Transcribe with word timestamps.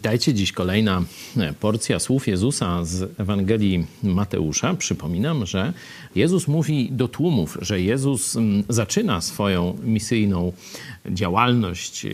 Witajcie, 0.00 0.34
dziś 0.34 0.52
kolejna 0.52 1.02
e, 1.36 1.52
porcja 1.52 1.98
słów 1.98 2.28
Jezusa 2.28 2.84
z 2.84 3.20
Ewangelii 3.20 3.86
Mateusza. 4.02 4.74
Przypominam, 4.74 5.46
że 5.46 5.72
Jezus 6.14 6.48
mówi 6.48 6.88
do 6.92 7.08
tłumów, 7.08 7.58
że 7.60 7.80
Jezus 7.80 8.36
zaczyna 8.68 9.20
swoją 9.20 9.76
misyjną 9.84 10.52
działalność. 11.10 12.06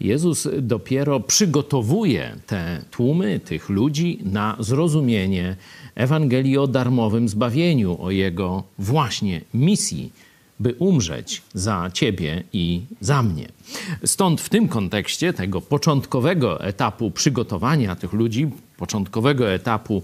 Jezus 0.00 0.48
dopiero 0.62 1.20
przygotowuje 1.20 2.36
te 2.46 2.84
tłumy, 2.90 3.40
tych 3.40 3.68
ludzi 3.68 4.18
na 4.24 4.56
zrozumienie 4.58 5.56
Ewangelii 5.94 6.58
o 6.58 6.66
darmowym 6.66 7.28
zbawieniu, 7.28 8.02
o 8.02 8.10
Jego 8.10 8.62
właśnie 8.78 9.40
misji 9.54 10.12
by 10.60 10.74
umrzeć 10.78 11.42
za 11.54 11.90
ciebie 11.92 12.42
i 12.52 12.80
za 13.00 13.22
mnie. 13.22 13.48
Stąd 14.04 14.40
w 14.40 14.48
tym 14.48 14.68
kontekście 14.68 15.32
tego 15.32 15.60
początkowego 15.60 16.64
etapu 16.64 17.10
przygotowania 17.10 17.96
tych 17.96 18.12
ludzi, 18.12 18.50
początkowego 18.76 19.52
etapu 19.52 20.02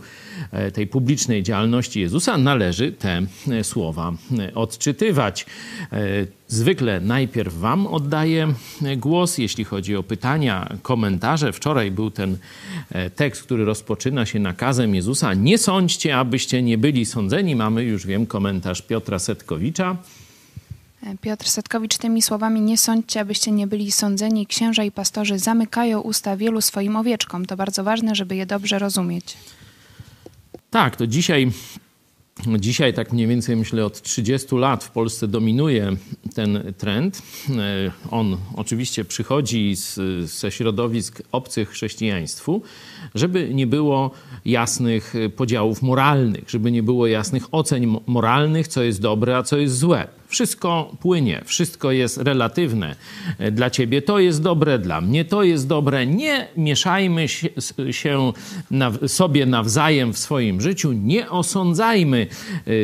e, 0.50 0.70
tej 0.70 0.86
publicznej 0.86 1.42
działalności 1.42 2.00
Jezusa 2.00 2.38
należy 2.38 2.92
te 2.92 3.22
e, 3.50 3.64
słowa 3.64 4.12
e, 4.38 4.54
odczytywać. 4.54 5.46
Zwykle 6.48 7.00
najpierw 7.00 7.58
Wam 7.58 7.86
oddaję 7.86 8.54
głos, 8.96 9.38
jeśli 9.38 9.64
chodzi 9.64 9.96
o 9.96 10.02
pytania, 10.02 10.68
komentarze. 10.82 11.52
Wczoraj 11.52 11.90
był 11.90 12.10
ten 12.10 12.38
tekst, 13.16 13.42
który 13.42 13.64
rozpoczyna 13.64 14.26
się 14.26 14.38
nakazem 14.38 14.94
Jezusa: 14.94 15.34
Nie 15.34 15.58
sądźcie, 15.58 16.16
abyście 16.16 16.62
nie 16.62 16.78
byli 16.78 17.06
sądzeni. 17.06 17.56
Mamy 17.56 17.82
już 17.82 18.06
wiem 18.06 18.26
komentarz 18.26 18.82
Piotra 18.82 19.18
Setkowicza. 19.18 19.96
Piotr 21.20 21.48
Setkowicz 21.48 21.98
tymi 21.98 22.22
słowami 22.22 22.60
nie 22.60 22.78
sądźcie, 22.78 23.20
abyście 23.20 23.52
nie 23.52 23.66
byli 23.66 23.92
sądzeni. 23.92 24.46
Księża 24.46 24.84
i 24.84 24.90
pastorzy 24.90 25.38
zamykają 25.38 26.00
usta 26.00 26.36
wielu 26.36 26.60
swoim 26.60 26.96
owieczkom. 26.96 27.46
To 27.46 27.56
bardzo 27.56 27.84
ważne, 27.84 28.14
żeby 28.14 28.36
je 28.36 28.46
dobrze 28.46 28.78
rozumieć. 28.78 29.36
Tak, 30.70 30.96
to 30.96 31.06
dzisiaj 31.06 31.52
Dzisiaj, 32.58 32.94
tak 32.94 33.12
mniej 33.12 33.26
więcej 33.26 33.56
myślę, 33.56 33.84
od 33.84 34.02
30 34.02 34.56
lat 34.56 34.84
w 34.84 34.90
Polsce 34.90 35.28
dominuje 35.28 35.96
ten 36.34 36.74
trend. 36.78 37.22
E, 37.50 37.90
on 38.10 38.36
oczywiście 38.56 39.04
przychodzi 39.04 39.76
z, 39.76 40.00
ze 40.30 40.50
środowisk 40.50 41.22
obcych 41.32 41.70
chrześcijaństwu, 41.70 42.62
żeby 43.14 43.54
nie 43.54 43.66
było 43.66 44.10
jasnych 44.44 45.14
podziałów 45.36 45.82
moralnych, 45.82 46.50
żeby 46.50 46.72
nie 46.72 46.82
było 46.82 47.06
jasnych 47.06 47.54
ocen 47.54 47.96
moralnych, 48.06 48.68
co 48.68 48.82
jest 48.82 49.00
dobre, 49.00 49.36
a 49.36 49.42
co 49.42 49.56
jest 49.56 49.78
złe. 49.78 50.08
Wszystko 50.32 50.96
płynie, 51.00 51.42
wszystko 51.44 51.92
jest 51.92 52.16
relatywne. 52.16 52.96
Dla 53.52 53.70
ciebie 53.70 54.02
to 54.02 54.18
jest 54.18 54.42
dobre, 54.42 54.78
dla 54.78 55.00
mnie 55.00 55.24
to 55.24 55.42
jest 55.42 55.68
dobre. 55.68 56.06
Nie 56.06 56.48
mieszajmy 56.56 57.28
się, 57.90 58.32
sobie 59.06 59.46
nawzajem 59.46 60.12
w 60.12 60.18
swoim 60.18 60.60
życiu, 60.60 60.92
nie 60.92 61.30
osądzajmy. 61.30 62.26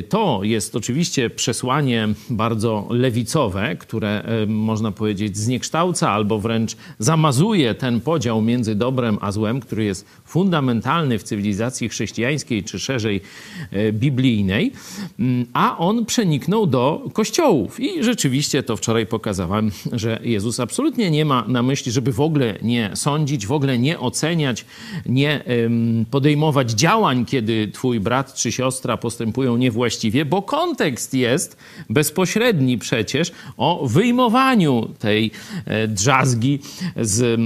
To 0.08 0.40
jest 0.42 0.76
oczywiście 0.76 1.30
przesłanie 1.30 2.08
bardzo 2.30 2.86
lewicowe, 2.90 3.76
które 3.76 4.22
e, 4.22 4.46
można 4.46 4.92
powiedzieć 4.92 5.36
zniekształca 5.36 6.10
albo 6.10 6.38
wręcz 6.38 6.76
zamazuje 6.98 7.74
ten 7.74 8.00
podział 8.00 8.42
między 8.42 8.74
dobrem 8.74 9.18
a 9.20 9.32
złem, 9.32 9.60
który 9.60 9.84
jest 9.84 10.06
fundamentalny 10.24 11.18
w 11.18 11.22
cywilizacji 11.22 11.88
chrześcijańskiej 11.88 12.64
czy 12.64 12.78
szerzej 12.78 13.20
e, 13.70 13.92
biblijnej, 13.92 14.72
mm, 15.18 15.46
a 15.52 15.78
on 15.78 16.06
przeniknął 16.06 16.66
do 16.66 17.08
kościoła 17.12 17.37
kościołów. 17.38 17.80
I 17.80 18.04
rzeczywiście 18.04 18.62
to 18.62 18.76
wczoraj 18.76 19.06
pokazałem, 19.06 19.70
że 19.92 20.18
Jezus 20.22 20.60
absolutnie 20.60 21.10
nie 21.10 21.24
ma 21.24 21.44
na 21.48 21.62
myśli, 21.62 21.92
żeby 21.92 22.12
w 22.12 22.20
ogóle 22.20 22.54
nie 22.62 22.90
sądzić, 22.94 23.46
w 23.46 23.52
ogóle 23.52 23.78
nie 23.78 24.00
oceniać, 24.00 24.64
nie 25.06 25.44
podejmować 26.10 26.70
działań, 26.70 27.24
kiedy 27.24 27.68
twój 27.68 28.00
brat 28.00 28.34
czy 28.34 28.52
siostra 28.52 28.96
postępują 28.96 29.56
niewłaściwie, 29.56 30.24
bo 30.24 30.42
kontekst 30.42 31.14
jest 31.14 31.56
bezpośredni 31.90 32.78
przecież 32.78 33.32
o 33.56 33.86
wyjmowaniu 33.86 34.88
tej 34.98 35.30
e, 35.64 35.88
drzazgi 35.88 36.58
z 36.96 37.40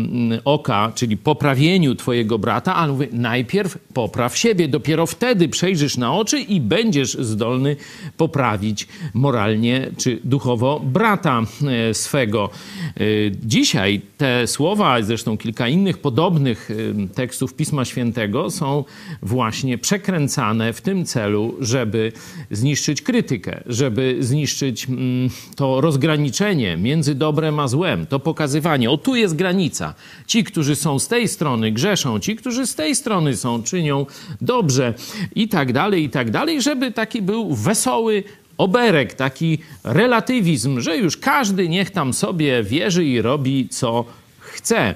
oka, 0.44 0.92
czyli 0.94 1.16
poprawieniu 1.16 1.94
twojego 1.94 2.38
brata, 2.38 2.74
ale 2.74 2.92
mówię, 2.92 3.08
najpierw 3.12 3.78
popraw 3.94 4.38
siebie, 4.38 4.68
dopiero 4.68 5.06
wtedy 5.06 5.48
przejrzysz 5.48 5.96
na 5.96 6.14
oczy 6.14 6.40
i 6.40 6.60
będziesz 6.60 7.14
zdolny 7.14 7.76
poprawić 8.16 8.88
moralnie 9.14 9.81
czy 9.96 10.20
duchowo 10.24 10.80
brata 10.84 11.42
e, 11.90 11.94
swego. 11.94 12.50
E, 12.96 13.04
dzisiaj 13.44 14.00
te 14.18 14.46
słowa, 14.46 15.02
zresztą 15.02 15.38
kilka 15.38 15.68
innych 15.68 15.98
podobnych 15.98 16.70
e, 16.70 17.08
tekstów 17.14 17.54
Pisma 17.54 17.84
Świętego 17.84 18.50
są 18.50 18.84
właśnie 19.22 19.78
przekręcane 19.78 20.72
w 20.72 20.80
tym 20.80 21.04
celu, 21.04 21.54
żeby 21.60 22.12
zniszczyć 22.50 23.02
krytykę, 23.02 23.62
żeby 23.66 24.16
zniszczyć 24.20 24.88
mm, 24.88 25.30
to 25.56 25.80
rozgraniczenie 25.80 26.76
między 26.76 27.14
dobrem 27.14 27.60
a 27.60 27.68
złem, 27.68 28.06
to 28.06 28.18
pokazywanie, 28.18 28.90
o 28.90 28.96
tu 28.98 29.16
jest 29.16 29.36
granica. 29.36 29.94
Ci, 30.26 30.44
którzy 30.44 30.76
są 30.76 30.98
z 30.98 31.08
tej 31.08 31.28
strony 31.28 31.72
grzeszą, 31.72 32.18
ci, 32.18 32.36
którzy 32.36 32.66
z 32.66 32.74
tej 32.74 32.96
strony 32.96 33.36
są 33.36 33.62
czynią 33.62 34.06
dobrze 34.40 34.94
i 35.34 35.48
tak 35.48 35.72
dalej, 35.72 36.04
i 36.04 36.10
tak 36.10 36.30
dalej, 36.30 36.62
żeby 36.62 36.92
taki 36.92 37.22
był 37.22 37.54
wesoły, 37.54 38.24
oberek, 38.58 39.14
taki 39.14 39.58
relatywizm, 39.84 40.80
że 40.80 40.96
już 40.96 41.16
każdy 41.16 41.68
niech 41.68 41.90
tam 41.90 42.14
sobie 42.14 42.62
wierzy 42.62 43.04
i 43.04 43.22
robi 43.22 43.68
co 43.68 44.04
chce. 44.40 44.78
E, 44.78 44.94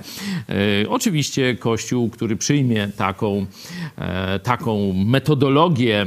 oczywiście 0.88 1.56
Kościół, 1.56 2.10
który 2.10 2.36
przyjmie 2.36 2.88
taką, 2.96 3.46
e, 3.98 4.38
taką 4.38 4.92
metodologię 4.92 6.06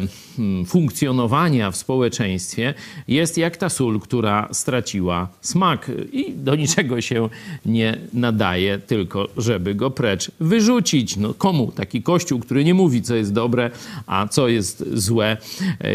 funkcjonowania 0.67 1.71
w 1.71 1.77
społeczeństwie 1.77 2.73
jest 3.07 3.37
jak 3.37 3.57
ta 3.57 3.69
sól, 3.69 3.99
która 3.99 4.47
straciła 4.51 5.27
smak 5.41 5.91
i 6.11 6.33
do 6.33 6.55
niczego 6.55 7.01
się 7.01 7.29
nie 7.65 7.97
nadaje, 8.13 8.79
tylko 8.79 9.27
żeby 9.37 9.75
go 9.75 9.91
precz 9.91 10.31
wyrzucić. 10.39 11.17
No 11.17 11.33
komu 11.33 11.71
taki 11.71 12.03
kościół, 12.03 12.39
który 12.39 12.63
nie 12.63 12.73
mówi, 12.73 13.01
co 13.01 13.15
jest 13.15 13.33
dobre, 13.33 13.71
a 14.07 14.27
co 14.27 14.47
jest 14.47 14.83
złe, 14.93 15.37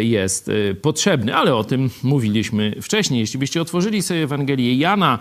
jest 0.00 0.48
e, 0.48 0.74
potrzebny. 0.74 1.36
Ale 1.36 1.54
o 1.54 1.64
tym 1.64 1.90
mówiliśmy 2.02 2.76
wcześniej. 2.82 3.20
Jeśli 3.20 3.38
byście 3.38 3.60
otworzyli 3.62 4.02
sobie 4.02 4.22
Ewangelię 4.22 4.74
Jana, 4.74 5.18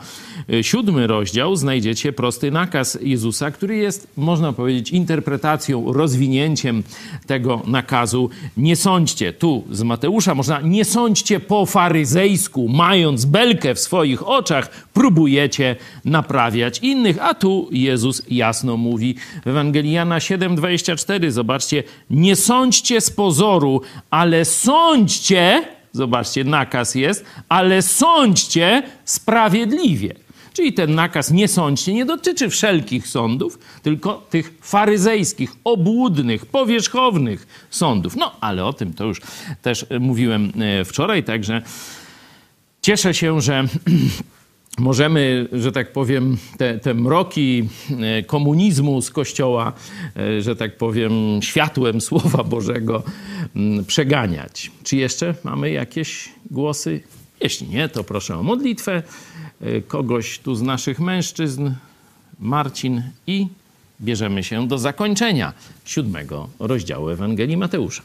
e, 0.50 0.64
siódmy 0.64 1.08
rozdział, 1.08 1.56
znajdziecie 1.56 2.14
prosty 2.14 2.52
nakaz 2.52 2.98
Jezusa, 3.02 3.52
który 3.52 3.78
jest, 3.78 4.08
można 4.18 4.54
powiedzieć, 4.54 4.92
interpretacją, 4.92 5.94
rozwinięciem 5.94 6.84
tego 7.28 7.62
nakazu. 7.68 8.30
Nie 8.58 8.76
sądź 8.76 9.13
sądźcie, 9.14 9.34
tu 9.34 9.64
z 9.72 9.84
Mateusza 9.84 10.36
można, 10.36 10.62
nie 10.62 10.86
sądźcie 10.86 11.40
po 11.40 11.66
faryzejsku, 11.66 12.70
mając 12.70 13.26
belkę 13.26 13.76
w 13.76 13.80
swoich 13.80 14.28
oczach, 14.28 14.70
próbujecie 14.94 15.76
naprawiać 16.06 16.80
innych. 16.80 17.18
A 17.22 17.34
tu 17.34 17.70
Jezus 17.72 18.22
jasno 18.30 18.78
mówi 18.78 19.16
w 19.46 19.48
Ewangelii 19.48 19.92
Jana 19.92 20.18
7,24, 20.18 21.32
zobaczcie, 21.32 21.84
nie 22.10 22.36
sądźcie 22.36 23.02
z 23.02 23.10
pozoru, 23.10 23.82
ale 24.10 24.46
sądźcie, 24.46 25.64
zobaczcie, 25.92 26.44
nakaz 26.44 26.96
jest, 26.96 27.26
ale 27.50 27.82
sądźcie 27.82 28.84
sprawiedliwie. 29.06 30.23
Czyli 30.54 30.74
ten 30.74 30.96
nakaz 30.96 31.32
nie 31.32 31.48
sądźcie 31.48 31.94
nie 31.94 32.06
dotyczy 32.06 32.50
wszelkich 32.50 33.08
sądów, 33.08 33.60
tylko 33.82 34.28
tych 34.30 34.54
faryzejskich, 34.62 35.52
obłudnych, 35.64 36.46
powierzchownych 36.46 37.68
sądów. 37.70 38.16
No, 38.16 38.36
ale 38.42 38.66
o 38.66 38.74
tym 38.74 38.94
to 38.94 39.06
już 39.06 39.22
też 39.62 39.86
mówiłem 40.00 40.54
e, 40.60 40.86
wczoraj, 40.86 41.24
także 41.24 41.62
cieszę 42.82 43.14
się, 43.14 43.42
że 43.42 43.64
możemy, 44.80 45.48
że 45.52 45.72
tak 45.72 45.94
powiem, 45.94 46.38
te, 46.58 46.80
te, 46.80 46.94
mroki 46.94 47.70
e, 48.00 48.24
komunizmu 48.24 49.02
z 49.02 49.10
Kościoła, 49.10 49.74
e, 50.18 50.42
że 50.42 50.56
tak 50.56 50.78
powiem, 50.78 51.12
światłem 51.42 52.02
Słowa 52.02 52.44
Bożego 52.44 53.04
przeganiać. 53.88 54.72
Czy 54.84 54.98
jeszcze 54.98 55.36
mamy 55.44 55.72
jakieś 55.72 56.30
głosy? 56.52 57.02
Jeśli 57.42 57.68
nie, 57.68 57.90
to 57.90 58.04
proszę 58.04 58.38
o 58.38 58.44
modlitwę. 58.44 59.04
E, 59.64 59.82
kogoś 59.82 60.40
tu 60.40 60.56
z 60.56 60.62
naszych 60.62 61.00
mężczyzn, 61.00 61.72
Marcin, 62.40 63.04
i 63.28 63.48
bierzemy 64.02 64.44
się 64.44 64.68
do 64.68 64.78
zakończenia 64.78 65.54
siódmego 65.86 66.50
rozdziału 66.60 67.10
Ewangelii 67.10 67.58
Mateusza. 67.58 68.02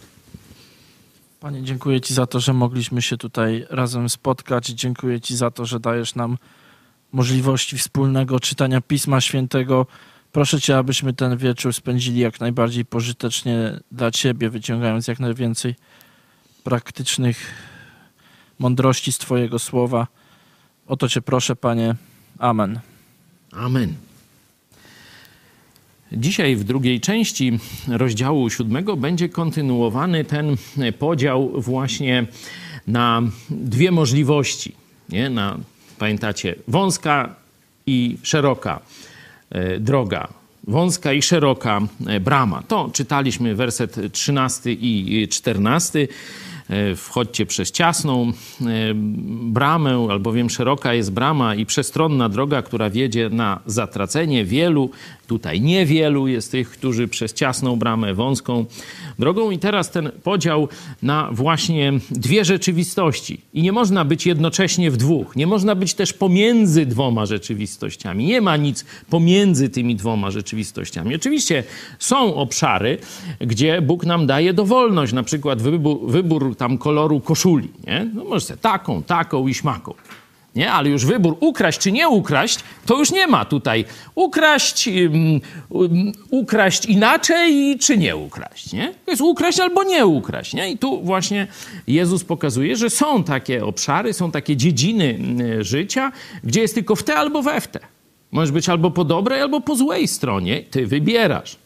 Panie, 1.40 1.62
dziękuję 1.62 2.00
Ci 2.00 2.14
za 2.14 2.26
to, 2.26 2.40
że 2.40 2.52
mogliśmy 2.52 3.02
się 3.02 3.16
tutaj 3.16 3.66
razem 3.70 4.08
spotkać. 4.08 4.66
Dziękuję 4.66 5.20
Ci 5.20 5.37
za 5.37 5.50
to, 5.50 5.66
że 5.66 5.81
dajesz 5.81 6.14
nam 6.14 6.38
możliwości 7.12 7.78
wspólnego 7.78 8.40
czytania 8.40 8.81
Pisma 8.81 9.20
Świętego. 9.20 9.87
Proszę 10.32 10.61
Cię, 10.61 10.78
abyśmy 10.78 11.12
ten 11.12 11.37
wieczór 11.37 11.75
spędzili 11.75 12.20
jak 12.20 12.40
najbardziej 12.40 12.84
pożytecznie 12.84 13.81
dla 13.93 14.11
Ciebie, 14.11 14.50
wyciągając 14.50 15.08
jak 15.08 15.20
najwięcej 15.20 15.75
praktycznych 16.64 17.54
mądrości 18.58 19.12
z 19.12 19.19
Twojego 19.19 19.58
słowa. 19.58 20.06
O 20.88 20.96
to 20.96 21.08
Cię 21.08 21.23
proszę, 21.23 21.56
Panie. 21.56 21.94
Amen. 22.38 22.81
Amen. 23.52 23.94
Dzisiaj 26.12 26.56
w 26.56 26.64
drugiej 26.64 27.00
części 27.00 27.58
rozdziału 27.88 28.50
siódmego 28.50 28.96
będzie 28.96 29.29
kontynuowany 29.29 30.25
ten 30.25 30.56
podział 30.99 31.62
właśnie 31.62 32.26
na 32.87 33.23
dwie 33.50 33.90
możliwości. 33.90 34.73
Nie? 35.08 35.31
Na, 35.31 35.58
pamiętacie, 35.99 36.55
wąska 36.69 37.35
i 37.87 38.19
szeroka 38.23 38.81
e, 39.50 39.81
droga. 39.81 40.29
Wąska 40.67 41.12
i 41.12 41.23
szeroka 41.23 41.81
e, 42.06 42.20
brama. 42.20 42.62
To 42.69 42.90
czytaliśmy 42.93 43.55
werset 43.55 44.12
13 44.12 44.73
i 44.73 45.29
14. 45.29 46.08
E, 46.70 46.94
wchodźcie 46.97 47.47
przez 47.47 47.73
ciasną 47.73 48.32
e, 48.61 48.65
bramę, 49.43 50.09
albowiem 50.11 50.50
szeroka 50.50 50.94
jest 50.94 51.12
brama 51.12 51.55
i 51.55 51.67
przestronna 51.67 52.29
droga, 52.29 52.62
która 52.62 52.91
wiedzie 52.91 53.29
na 53.29 53.61
zatracenie 53.67 54.44
wielu. 54.44 54.91
Tutaj 55.28 55.60
niewielu 55.60 56.28
jest 56.28 56.52
tych, 56.52 56.70
którzy 56.70 57.08
przez 57.08 57.34
ciasną 57.34 57.76
bramę, 57.76 58.14
wąską 58.14 58.64
drogą. 59.19 59.50
I 59.50 59.58
teraz 59.58 59.90
ten 59.90 60.10
podział 60.22 60.69
na 61.02 61.28
właśnie 61.32 61.92
dwie 62.10 62.44
rzeczywistości. 62.44 63.40
I 63.54 63.62
nie 63.62 63.72
można 63.72 64.04
być 64.04 64.26
jednocześnie 64.26 64.90
w 64.90 64.96
dwóch. 64.96 65.36
Nie 65.36 65.46
można 65.46 65.75
być 65.75 65.94
też 65.94 66.12
pomiędzy 66.12 66.86
dwoma 66.86 67.26
rzeczywistościami. 67.26 68.25
Nie 68.25 68.40
ma 68.40 68.56
nic 68.56 68.84
pomiędzy 69.10 69.69
tymi 69.69 69.96
dwoma 69.96 70.30
rzeczywistościami. 70.30 71.14
Oczywiście 71.14 71.64
są 71.98 72.34
obszary, 72.34 72.98
gdzie 73.40 73.82
Bóg 73.82 74.06
nam 74.06 74.26
daje 74.26 74.54
dowolność, 74.54 75.12
na 75.12 75.22
przykład 75.22 75.62
wybór, 75.62 76.10
wybór 76.10 76.56
tam 76.56 76.78
koloru 76.78 77.20
koszuli. 77.20 77.69
Nie? 77.86 78.10
No 78.14 78.25
może 78.25 78.40
sobie 78.40 78.60
taką, 78.60 79.02
taką 79.02 79.48
i 79.48 79.54
śmaką. 79.54 79.94
Nie? 80.55 80.73
Ale 80.73 80.89
już 80.89 81.06
wybór 81.06 81.37
ukraść 81.41 81.79
czy 81.79 81.93
nie 81.93 82.09
ukraść, 82.09 82.59
to 82.87 82.99
już 82.99 83.12
nie 83.12 83.27
ma 83.27 83.45
tutaj. 83.45 83.85
Ukraść, 84.15 84.89
um, 84.89 85.41
um, 85.69 86.12
ukraść 86.31 86.87
inaczej 86.87 87.79
czy 87.79 87.99
nie 87.99 88.17
ukraść. 88.17 88.73
Nie? 88.73 88.95
To 89.05 89.11
jest 89.11 89.23
ukraść 89.23 89.61
albo 89.61 89.85
nie 89.85 90.06
ukraść. 90.06 90.55
Nie? 90.55 90.71
I 90.71 90.79
tu 90.79 91.03
właśnie 91.03 91.47
Jezus 91.87 92.25
pokazuje, 92.25 92.77
że 92.77 92.91
są 92.91 93.25
takie 93.25 93.65
obszary, 93.65 94.12
są 94.12 94.31
takie 94.31 94.56
dziedziny 94.56 95.19
życia, 95.61 96.12
gdzie 96.45 96.61
jest 96.61 96.75
tylko 96.75 96.97
w 96.97 97.03
te 97.03 97.17
albo 97.17 97.43
we 97.43 97.61
w 97.61 97.69
te. 97.69 97.81
Możesz 98.33 98.53
być 98.53 98.69
albo 98.69 98.91
po 98.91 99.05
dobrej, 99.05 99.41
albo 99.41 99.61
po 99.61 99.77
złej 99.77 100.09
stronie. 100.09 100.62
Ty 100.71 100.87
wybierasz. 100.87 101.56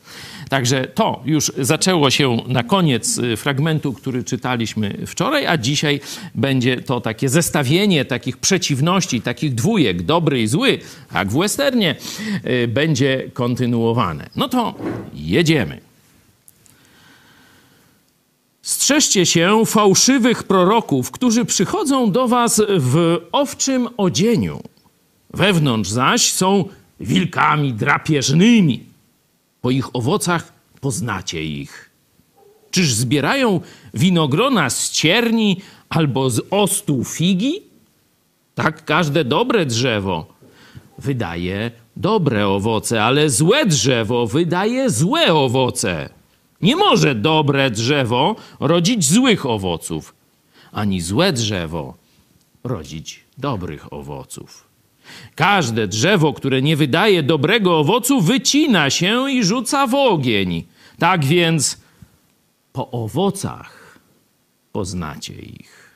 Także 0.52 0.86
to 0.94 1.22
już 1.24 1.52
zaczęło 1.58 2.10
się 2.10 2.36
na 2.46 2.62
koniec 2.62 3.18
y, 3.18 3.36
fragmentu, 3.36 3.92
który 3.92 4.24
czytaliśmy 4.24 4.98
wczoraj, 5.06 5.46
a 5.46 5.58
dzisiaj 5.58 6.00
będzie 6.34 6.80
to 6.80 7.00
takie 7.00 7.28
zestawienie 7.28 8.04
takich 8.04 8.36
przeciwności, 8.36 9.20
takich 9.20 9.54
dwójek, 9.54 10.02
dobry 10.02 10.42
i 10.42 10.46
zły, 10.46 10.78
jak 11.14 11.28
w 11.28 11.38
westernie, 11.38 11.96
y, 12.46 12.68
będzie 12.68 13.30
kontynuowane. 13.32 14.28
No 14.36 14.48
to 14.48 14.74
jedziemy. 15.14 15.80
Strzeżcie 18.62 19.26
się 19.26 19.66
fałszywych 19.66 20.42
proroków, 20.42 21.10
którzy 21.10 21.44
przychodzą 21.44 22.12
do 22.12 22.28
was 22.28 22.62
w 22.78 23.18
owczym 23.32 23.88
odzieniu. 23.96 24.62
Wewnątrz 25.30 25.90
zaś 25.90 26.32
są 26.32 26.64
wilkami 27.00 27.72
drapieżnymi 27.72 28.91
po 29.62 29.70
ich 29.70 29.96
owocach 29.96 30.52
poznacie 30.80 31.44
ich. 31.44 31.90
Czyż 32.70 32.94
zbierają 32.94 33.60
winogrona 33.94 34.70
z 34.70 34.90
cierni 34.90 35.60
albo 35.88 36.30
z 36.30 36.40
ostu 36.50 37.04
figi? 37.04 37.62
Tak 38.54 38.84
każde 38.84 39.24
dobre 39.24 39.66
drzewo 39.66 40.32
wydaje 40.98 41.70
dobre 41.96 42.48
owoce, 42.48 43.04
ale 43.04 43.30
złe 43.30 43.66
drzewo 43.66 44.26
wydaje 44.26 44.90
złe 44.90 45.34
owoce. 45.34 46.08
Nie 46.60 46.76
może 46.76 47.14
dobre 47.14 47.70
drzewo 47.70 48.36
rodzić 48.60 49.04
złych 49.04 49.46
owoców, 49.46 50.14
ani 50.72 51.00
złe 51.00 51.32
drzewo 51.32 51.94
rodzić 52.64 53.24
dobrych 53.38 53.92
owoców. 53.92 54.71
Każde 55.34 55.88
drzewo, 55.88 56.32
które 56.32 56.62
nie 56.62 56.76
wydaje 56.76 57.22
dobrego 57.22 57.78
owocu, 57.78 58.20
wycina 58.20 58.90
się 58.90 59.30
i 59.30 59.44
rzuca 59.44 59.86
w 59.86 59.94
ogień. 59.94 60.64
Tak 60.98 61.24
więc 61.24 61.80
po 62.72 62.90
owocach 62.90 63.98
poznacie 64.72 65.34
ich. 65.34 65.90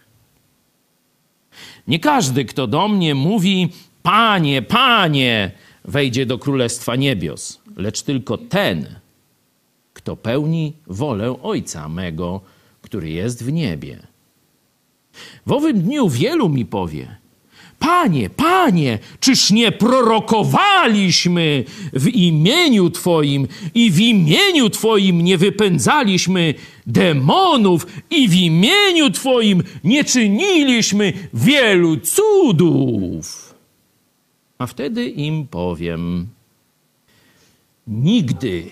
Nie 1.89 1.99
każdy, 1.99 2.45
kto 2.45 2.67
do 2.67 2.89
mnie 2.89 3.15
mówi, 3.15 3.69
Panie, 4.03 4.63
Panie, 4.63 5.51
wejdzie 5.85 6.27
do 6.27 6.39
Królestwa 6.39 6.97
Niebios, 6.97 7.61
lecz 7.77 8.03
tylko 8.03 8.39
ten, 8.39 8.99
kto 9.93 10.17
pełni 10.17 10.73
wolę 10.87 11.43
Ojca 11.43 11.89
mego, 11.89 12.41
który 12.83 13.11
jest 13.11 13.45
w 13.45 13.53
niebie. 13.53 14.07
W 15.47 15.53
owym 15.53 15.83
dniu 15.83 16.09
wielu 16.09 16.49
mi 16.49 16.65
powie– 16.65 17.17
Panie, 17.79 18.31
Panie, 18.31 18.99
czyż 19.21 19.51
nie 19.51 19.73
prorokowaliśmy 19.73 21.65
w 21.93 22.09
imieniu 22.09 22.91
Twoim 22.91 23.49
i 23.75 23.91
w 23.91 24.01
imieniu 24.01 24.71
Twoim 24.71 25.23
nie 25.23 25.39
wypędzaliśmy 25.39 26.55
demonów 26.87 27.87
i 28.11 28.29
w 28.29 28.35
imieniu 28.35 29.11
Twoim 29.11 29.63
nie 29.85 30.05
czyniliśmy 30.05 31.13
wielu 31.35 31.97
cudów? 31.97 33.55
A 34.59 34.67
wtedy 34.67 35.09
im 35.09 35.47
powiem: 35.47 36.29
Nigdy 37.87 38.65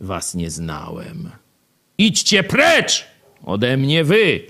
Was 0.00 0.34
nie 0.34 0.50
znałem. 0.50 1.30
Idźcie 1.98 2.42
precz 2.42 3.06
ode 3.44 3.76
mnie, 3.76 4.04
Wy, 4.04 4.40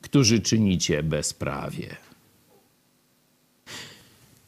którzy 0.00 0.40
czynicie 0.40 1.02
bezprawie. 1.02 2.07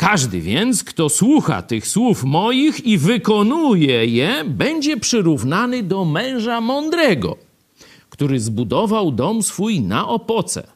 Każdy 0.00 0.40
więc, 0.40 0.85
kto 0.85 1.09
słucha 1.09 1.62
tych 1.62 1.87
słów 1.87 2.25
moich 2.25 2.87
i 2.87 2.99
wykonuje 2.99 4.07
je, 4.07 4.45
będzie 4.45 4.97
przyrównany 4.97 5.83
do 5.83 6.04
męża 6.04 6.61
mądrego, 6.61 7.37
który 8.11 8.40
zbudował 8.40 9.12
dom 9.12 9.42
swój 9.42 9.80
na 9.80 10.09
opoce. 10.09 10.66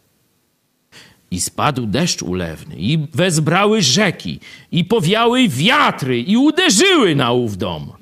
I 1.30 1.40
spadł 1.40 1.86
deszcz 1.86 2.22
ulewny, 2.22 2.74
i 2.76 2.98
wezbrały 3.12 3.82
rzeki, 3.82 4.40
i 4.72 4.84
powiały 4.84 5.48
wiatry, 5.48 6.20
i 6.20 6.36
uderzyły 6.36 7.14
na 7.14 7.32
ów 7.32 7.56
dom. 7.56 7.92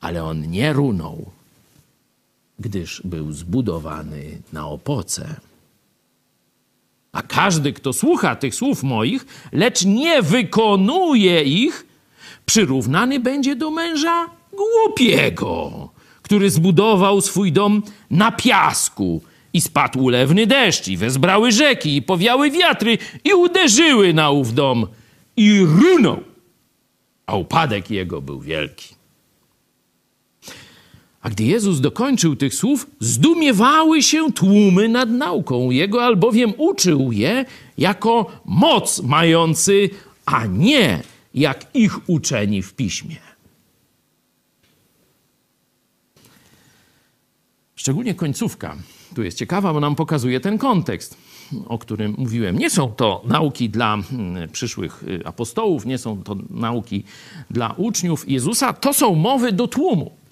Ale 0.00 0.24
on 0.24 0.50
nie 0.50 0.72
runął, 0.72 1.30
gdyż 2.58 3.02
był 3.04 3.32
zbudowany 3.32 4.42
na 4.52 4.68
opoce. 4.68 5.40
A 7.14 7.22
każdy, 7.22 7.72
kto 7.72 7.92
słucha 7.92 8.36
tych 8.36 8.54
słów 8.54 8.82
moich, 8.82 9.26
lecz 9.52 9.84
nie 9.84 10.22
wykonuje 10.22 11.42
ich, 11.42 11.86
przyrównany 12.46 13.20
będzie 13.20 13.56
do 13.56 13.70
męża 13.70 14.26
głupiego, 14.52 15.90
który 16.22 16.50
zbudował 16.50 17.20
swój 17.20 17.52
dom 17.52 17.82
na 18.10 18.32
piasku. 18.32 19.22
I 19.52 19.60
spadł 19.60 20.02
ulewny 20.02 20.46
deszcz, 20.46 20.88
i 20.88 20.96
wezbrały 20.96 21.52
rzeki, 21.52 21.96
i 21.96 22.02
powiały 22.02 22.50
wiatry, 22.50 22.98
i 23.24 23.34
uderzyły 23.34 24.14
na 24.14 24.30
ów 24.30 24.54
dom, 24.54 24.86
i 25.36 25.60
runął. 25.60 26.20
A 27.26 27.36
upadek 27.36 27.90
jego 27.90 28.20
był 28.20 28.40
wielki. 28.40 28.93
A 31.24 31.30
gdy 31.30 31.44
Jezus 31.44 31.80
dokończył 31.80 32.36
tych 32.36 32.54
słów, 32.54 32.86
zdumiewały 33.00 34.02
się 34.02 34.32
tłumy 34.32 34.88
nad 34.88 35.10
nauką 35.10 35.70
Jego, 35.70 36.04
albowiem 36.04 36.52
uczył 36.56 37.12
je 37.12 37.44
jako 37.78 38.40
moc 38.44 39.02
mający, 39.02 39.90
a 40.26 40.46
nie 40.46 41.02
jak 41.34 41.66
ich 41.74 42.08
uczeni 42.08 42.62
w 42.62 42.74
piśmie. 42.74 43.16
Szczególnie 47.76 48.14
końcówka 48.14 48.76
tu 49.14 49.22
jest 49.22 49.38
ciekawa, 49.38 49.72
bo 49.72 49.80
nam 49.80 49.94
pokazuje 49.94 50.40
ten 50.40 50.58
kontekst, 50.58 51.16
o 51.66 51.78
którym 51.78 52.14
mówiłem. 52.18 52.58
Nie 52.58 52.70
są 52.70 52.92
to 52.92 53.22
nauki 53.26 53.70
dla 53.70 53.94
mm, 53.94 54.48
przyszłych 54.48 55.02
y, 55.02 55.26
apostołów, 55.26 55.86
nie 55.86 55.98
są 55.98 56.22
to 56.22 56.36
nauki 56.50 57.04
dla 57.50 57.74
uczniów 57.76 58.28
Jezusa, 58.28 58.72
to 58.72 58.94
są 58.94 59.14
mowy 59.14 59.52
do 59.52 59.68
tłumu 59.68 60.23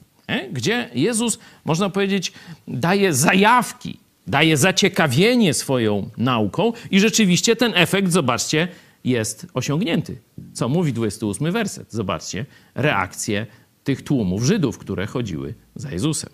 gdzie 0.52 0.90
Jezus, 0.94 1.38
można 1.64 1.90
powiedzieć, 1.90 2.32
daje 2.68 3.14
zajawki, 3.14 3.98
daje 4.26 4.56
zaciekawienie 4.56 5.54
swoją 5.54 6.10
nauką 6.16 6.72
i 6.90 7.00
rzeczywiście 7.00 7.56
ten 7.56 7.72
efekt, 7.74 8.12
zobaczcie, 8.12 8.68
jest 9.04 9.46
osiągnięty. 9.54 10.16
Co 10.52 10.68
mówi 10.68 10.92
28 10.92 11.52
werset? 11.52 11.92
Zobaczcie 11.92 12.46
reakcję 12.74 13.46
tych 13.84 14.02
tłumów 14.02 14.42
Żydów, 14.42 14.78
które 14.78 15.06
chodziły 15.06 15.54
za 15.74 15.90
Jezusem. 15.90 16.30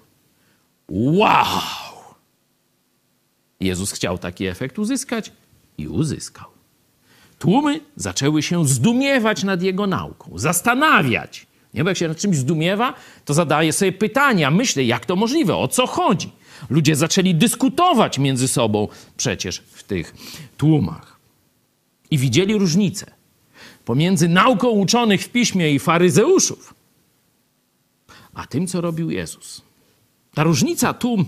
Wow! 0.88 1.60
Jezus 3.60 3.92
chciał 3.92 4.18
taki 4.18 4.46
efekt 4.46 4.78
uzyskać 4.78 5.32
i 5.78 5.88
uzyskał. 5.88 6.46
Tłumy 7.38 7.80
zaczęły 7.96 8.42
się 8.42 8.68
zdumiewać 8.68 9.44
nad 9.44 9.62
jego 9.62 9.86
nauką, 9.86 10.38
zastanawiać, 10.38 11.46
Nie? 11.74 11.84
Bo 11.84 11.90
jak 11.90 11.98
się 11.98 12.08
nad 12.08 12.18
czymś 12.18 12.36
zdumiewa, 12.36 12.94
to 13.24 13.34
zadaje 13.34 13.72
sobie 13.72 13.92
pytania, 13.92 14.50
myślę, 14.50 14.84
jak 14.84 15.06
to 15.06 15.16
możliwe, 15.16 15.56
o 15.56 15.68
co 15.68 15.86
chodzi. 15.86 16.30
Ludzie 16.70 16.96
zaczęli 16.96 17.34
dyskutować 17.34 18.18
między 18.18 18.48
sobą 18.48 18.88
przecież 19.16 19.58
w 19.58 19.82
tych 19.82 20.14
tłumach. 20.56 21.18
I 22.10 22.18
widzieli 22.18 22.58
różnicę 22.58 23.10
pomiędzy 23.84 24.28
nauką 24.28 24.68
uczonych 24.68 25.22
w 25.22 25.28
piśmie 25.28 25.72
i 25.72 25.78
faryzeuszów, 25.78 26.74
a 28.34 28.46
tym, 28.46 28.66
co 28.66 28.80
robił 28.80 29.10
Jezus. 29.10 29.62
Ta 30.34 30.42
różnica 30.42 30.94
tu 30.94 31.24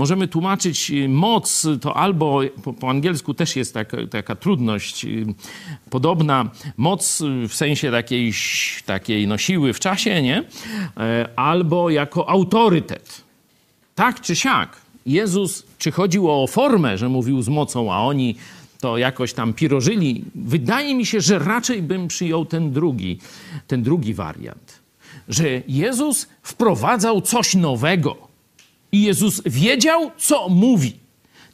możemy 0.00 0.28
tłumaczyć 0.28 0.90
y, 0.90 1.08
moc, 1.08 1.66
to 1.80 1.96
albo 1.96 2.40
po, 2.62 2.72
po 2.72 2.90
angielsku 2.90 3.34
też 3.34 3.56
jest 3.56 3.74
taka, 3.74 3.96
taka, 4.10 4.36
trudność 4.36 5.04
y, 5.04 5.26
podobna, 5.90 6.50
moc 6.76 7.22
w 7.48 7.54
sensie 7.54 7.90
takiej, 7.90 8.32
takiej 8.86 9.26
no, 9.26 9.38
siły 9.38 9.72
w 9.72 9.80
czasie, 9.80 10.22
nie? 10.22 10.44
E, 10.96 11.28
albo 11.36 11.90
jako 11.90 12.28
autorytet. 12.28 13.24
Tak 13.94 14.20
czy 14.20 14.36
siak, 14.36 14.76
Jezus, 15.06 15.66
czy 15.78 15.92
chodziło 15.92 16.42
o 16.42 16.46
formę, 16.46 16.98
że 16.98 17.08
mówił 17.08 17.42
z 17.42 17.48
mocą, 17.48 17.92
a 17.92 17.98
oni 17.98 18.36
to 18.80 18.98
jakoś 18.98 19.32
tam 19.32 19.52
pirożyli. 19.52 20.24
Wydaje 20.34 20.94
mi 20.94 21.06
się, 21.06 21.20
że 21.20 21.38
raczej 21.38 21.82
bym 21.82 22.08
przyjął 22.08 22.44
ten 22.44 22.72
drugi, 22.72 23.18
ten 23.66 23.82
drugi 23.82 24.14
wariant. 24.14 24.80
Że 25.28 25.62
Jezus 25.68 26.28
wprowadzał 26.42 27.20
coś 27.20 27.54
nowego 27.54 28.29
i 28.92 29.02
Jezus 29.02 29.42
wiedział, 29.46 30.10
co 30.16 30.48
mówi. 30.48 30.96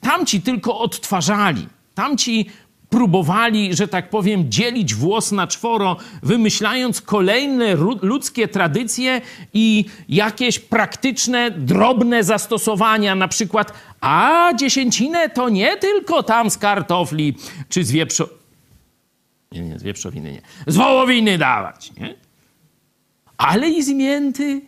Tamci 0.00 0.40
tylko 0.40 0.78
odtwarzali, 0.78 1.68
tamci 1.94 2.46
próbowali, 2.90 3.74
że 3.74 3.88
tak 3.88 4.10
powiem, 4.10 4.50
dzielić 4.50 4.94
włos 4.94 5.32
na 5.32 5.46
czworo, 5.46 5.96
wymyślając 6.22 7.00
kolejne 7.00 7.74
ludzkie 8.02 8.48
tradycje 8.48 9.20
i 9.54 9.84
jakieś 10.08 10.58
praktyczne, 10.58 11.50
drobne 11.50 12.24
zastosowania, 12.24 13.14
na 13.14 13.28
przykład, 13.28 13.72
a 14.00 14.50
dziesięcinę 14.56 15.28
to 15.30 15.48
nie 15.48 15.76
tylko 15.76 16.22
tam 16.22 16.50
z 16.50 16.58
kartofli 16.58 17.34
czy 17.68 17.84
z 17.84 17.90
wieprzo... 17.90 18.28
Nie, 19.52 19.60
nie, 19.60 19.78
z 19.78 19.82
wieprzowiny 19.82 20.32
nie. 20.32 20.42
Z 20.66 20.76
wołowiny 20.76 21.38
dawać, 21.38 21.92
nie? 22.00 22.14
Ale 23.36 23.68
i 23.68 23.82
z 23.82 23.88
mięty, 23.88 24.60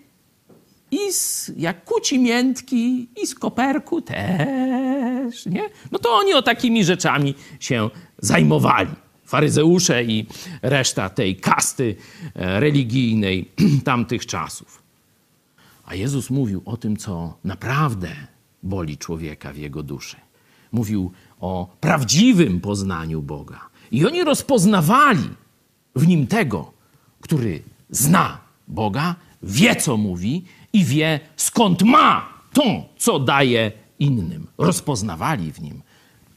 i 0.90 1.12
z, 1.12 1.52
jak 1.57 1.85
kuci 1.85 2.18
miętki, 2.18 3.09
i 3.23 3.26
z 3.26 3.35
koperku 3.35 4.02
też, 4.02 5.47
nie? 5.47 5.62
No 5.92 5.99
to 5.99 6.16
oni 6.16 6.35
o 6.35 6.42
takimi 6.42 6.85
rzeczami 6.85 7.35
się 7.61 7.90
zajmowali. 8.18 8.90
Faryzeusze 9.25 10.04
i 10.04 10.26
reszta 10.62 11.09
tej 11.09 11.37
kasty 11.37 11.97
e, 12.35 12.61
religijnej 12.61 13.50
tamtych 13.85 14.26
czasów. 14.26 14.83
A 15.85 15.95
Jezus 15.95 16.30
mówił 16.30 16.62
o 16.64 16.76
tym, 16.76 16.97
co 16.97 17.38
naprawdę 17.45 18.09
boli 18.62 18.99
człowieka 18.99 19.52
w 19.52 19.57
jego 19.57 19.83
duszy. 19.83 20.16
Mówił 20.73 21.12
o 21.40 21.76
prawdziwym 21.80 22.61
poznaniu 22.61 23.23
Boga. 23.23 23.61
I 23.90 24.07
oni 24.07 24.25
rozpoznawali 24.25 25.28
w 25.97 26.07
nim 26.07 26.26
tego, 26.26 26.73
który 27.21 27.62
zna 27.90 28.38
Boga, 28.68 29.14
wie, 29.42 29.76
co 29.76 29.97
mówi 29.97 30.45
i 30.73 30.85
wie, 30.85 31.21
skąd 31.37 31.83
ma 31.83 32.29
to, 32.53 32.65
co 32.99 33.19
daje 33.19 33.73
innym. 33.99 34.47
Rozpoznawali 34.59 35.53
w 35.53 35.61
nim 35.61 35.83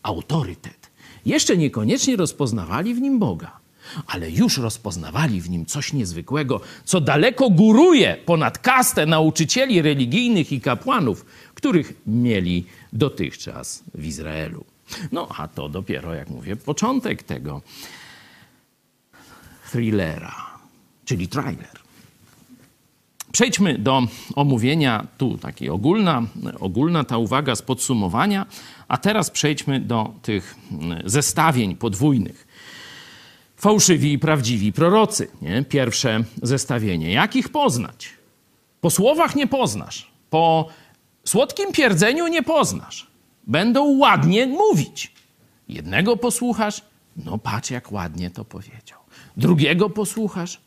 autorytet. 0.04 0.92
Jeszcze 1.26 1.58
niekoniecznie 1.58 2.16
rozpoznawali 2.16 2.94
w 2.94 3.02
nim 3.02 3.20
Boga, 3.20 3.60
ale 4.08 4.32
już 4.32 4.58
rozpoznawali 4.58 5.42
w 5.42 5.50
nim 5.50 5.66
coś 5.66 5.94
niezwykłego, 5.94 6.62
co 6.86 7.02
daleko 7.02 7.50
góruje 7.50 8.18
ponad 8.26 8.58
kastę 8.58 9.06
nauczycieli 9.06 9.82
religijnych 9.82 10.52
i 10.52 10.62
kapłanów, 10.62 11.26
których 11.54 11.94
mieli 12.08 12.66
dotychczas 12.94 13.84
w 13.96 14.06
Izraelu. 14.06 14.66
No 15.12 15.28
a 15.38 15.48
to 15.48 15.70
dopiero, 15.70 16.14
jak 16.14 16.30
mówię, 16.30 16.56
początek 16.56 17.24
tego 17.24 17.62
thrillera, 19.72 20.36
czyli 21.06 21.28
trailer. 21.28 21.81
Przejdźmy 23.32 23.78
do 23.78 24.02
omówienia, 24.36 25.08
tu 25.18 25.38
taki 25.38 25.70
ogólna, 25.70 26.24
ogólna 26.60 27.04
ta 27.04 27.18
uwaga 27.18 27.56
z 27.56 27.62
podsumowania, 27.62 28.46
a 28.88 28.98
teraz 28.98 29.30
przejdźmy 29.30 29.80
do 29.80 30.14
tych 30.22 30.56
zestawień 31.06 31.76
podwójnych. 31.76 32.48
Fałszywi 33.58 34.14
i 34.14 34.20
prawdziwi 34.20 34.74
prorocy. 34.74 35.28
Nie? 35.42 35.64
Pierwsze 35.64 36.24
zestawienie. 36.44 37.12
Jak 37.12 37.36
ich 37.36 37.50
poznać? 37.50 38.10
Po 38.82 38.90
słowach 38.90 39.36
nie 39.36 39.48
poznasz, 39.48 40.12
po 40.30 40.68
słodkim 41.26 41.72
pierdzeniu 41.72 42.28
nie 42.28 42.44
poznasz. 42.44 43.08
Będą 43.48 43.98
ładnie 43.98 44.48
mówić. 44.48 45.12
Jednego 45.70 46.18
posłuchasz, 46.18 46.82
no 47.18 47.38
patrz 47.38 47.72
jak 47.72 47.92
ładnie 47.92 48.30
to 48.30 48.46
powiedział. 48.46 49.00
Drugiego 49.38 49.90
posłuchasz, 49.90 50.62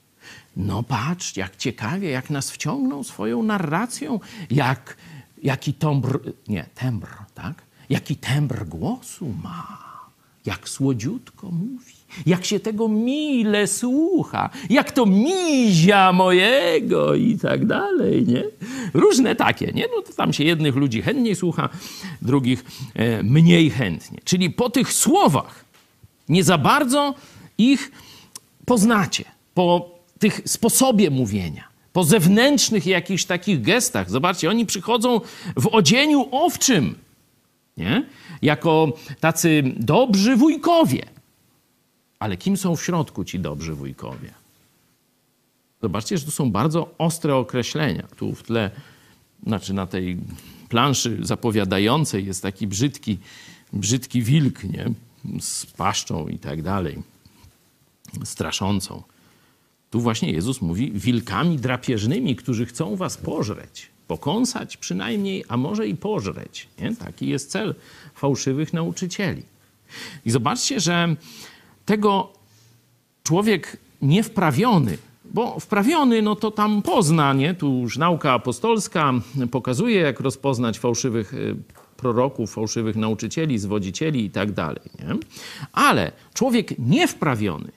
no 0.56 0.82
patrz, 0.82 1.36
jak 1.36 1.56
ciekawie, 1.56 2.10
jak 2.10 2.30
nas 2.30 2.50
wciągnął 2.50 3.04
swoją 3.04 3.42
narracją, 3.42 4.20
jak, 4.50 4.96
jaki 5.42 5.74
tembr, 5.74 6.20
nie, 6.48 6.66
tembr, 6.74 7.08
tak? 7.34 7.62
Jaki 7.90 8.16
tembr 8.16 8.64
głosu 8.64 9.34
ma, 9.42 9.78
jak 10.46 10.68
słodziutko 10.68 11.50
mówi, 11.50 11.94
jak 12.26 12.44
się 12.44 12.60
tego 12.60 12.88
mile 12.88 13.66
słucha, 13.66 14.50
jak 14.70 14.92
to 14.92 15.06
mizia 15.06 16.12
mojego 16.12 17.14
i 17.14 17.38
tak 17.38 17.66
dalej, 17.66 18.26
nie? 18.26 18.44
Różne 18.94 19.36
takie, 19.36 19.66
nie? 19.66 19.86
No 19.96 20.02
to 20.02 20.12
tam 20.12 20.32
się 20.32 20.44
jednych 20.44 20.76
ludzi 20.76 21.02
chętniej 21.02 21.36
słucha, 21.36 21.68
drugich 22.22 22.64
e, 22.94 23.22
mniej 23.22 23.70
chętnie. 23.70 24.18
Czyli 24.24 24.50
po 24.50 24.70
tych 24.70 24.92
słowach 24.92 25.64
nie 26.28 26.44
za 26.44 26.58
bardzo 26.58 27.14
ich 27.58 27.92
poznacie. 28.64 29.24
Po 29.54 29.93
tych 30.24 30.40
sposobie 30.44 31.10
mówienia, 31.10 31.68
po 31.92 32.04
zewnętrznych 32.04 32.86
jakichś 32.86 33.24
takich 33.24 33.62
gestach. 33.62 34.10
Zobaczcie, 34.10 34.50
oni 34.50 34.66
przychodzą 34.66 35.20
w 35.56 35.66
odzieniu 35.66 36.28
owczym, 36.30 36.94
nie? 37.76 38.06
jako 38.42 38.92
tacy 39.20 39.62
dobrzy 39.76 40.36
wujkowie. 40.36 41.02
Ale 42.18 42.36
kim 42.36 42.56
są 42.56 42.76
w 42.76 42.84
środku 42.84 43.24
ci 43.24 43.40
dobrzy 43.40 43.74
wujkowie? 43.74 44.30
Zobaczcie, 45.82 46.18
że 46.18 46.24
to 46.24 46.30
są 46.30 46.50
bardzo 46.50 46.94
ostre 46.98 47.36
określenia. 47.36 48.02
Tu 48.16 48.34
w 48.34 48.42
tle, 48.42 48.70
znaczy 49.46 49.74
na 49.74 49.86
tej 49.86 50.16
planszy 50.68 51.18
zapowiadającej 51.22 52.26
jest 52.26 52.42
taki 52.42 52.66
brzydki, 52.66 53.18
brzydki 53.72 54.22
wilk, 54.22 54.64
nie? 54.64 54.90
Z 55.40 55.66
paszczą 55.66 56.28
i 56.28 56.38
tak 56.38 56.62
dalej, 56.62 57.02
straszącą. 58.24 59.02
Tu 59.94 60.00
właśnie 60.00 60.32
Jezus 60.32 60.62
mówi 60.62 60.92
wilkami 60.92 61.56
drapieżnymi, 61.56 62.36
którzy 62.36 62.66
chcą 62.66 62.96
was 62.96 63.16
pożreć, 63.16 63.90
pokąsać 64.06 64.76
przynajmniej, 64.76 65.44
a 65.48 65.56
może 65.56 65.88
i 65.88 65.96
pożreć. 65.96 66.68
Nie? 66.78 66.96
Taki 66.96 67.28
jest 67.28 67.50
cel 67.50 67.74
fałszywych 68.14 68.72
nauczycieli. 68.72 69.42
I 70.26 70.30
zobaczcie, 70.30 70.80
że 70.80 71.16
tego 71.86 72.32
człowiek 73.22 73.76
niewprawiony, 74.02 74.98
bo 75.24 75.60
wprawiony, 75.60 76.22
no 76.22 76.36
to 76.36 76.50
tam 76.50 76.82
pozna, 76.82 77.32
nie? 77.32 77.54
Tu 77.54 77.80
już 77.80 77.98
nauka 77.98 78.32
apostolska 78.32 79.12
pokazuje, 79.50 80.00
jak 80.00 80.20
rozpoznać 80.20 80.78
fałszywych 80.78 81.34
y, 81.34 81.56
proroków, 81.96 82.52
fałszywych 82.52 82.96
nauczycieli, 82.96 83.58
zwodzicieli 83.58 84.24
i 84.24 84.30
tak 84.30 84.52
dalej, 84.52 84.90
nie? 84.98 85.16
Ale 85.72 86.12
człowiek 86.34 86.78
niewprawiony 86.78 87.72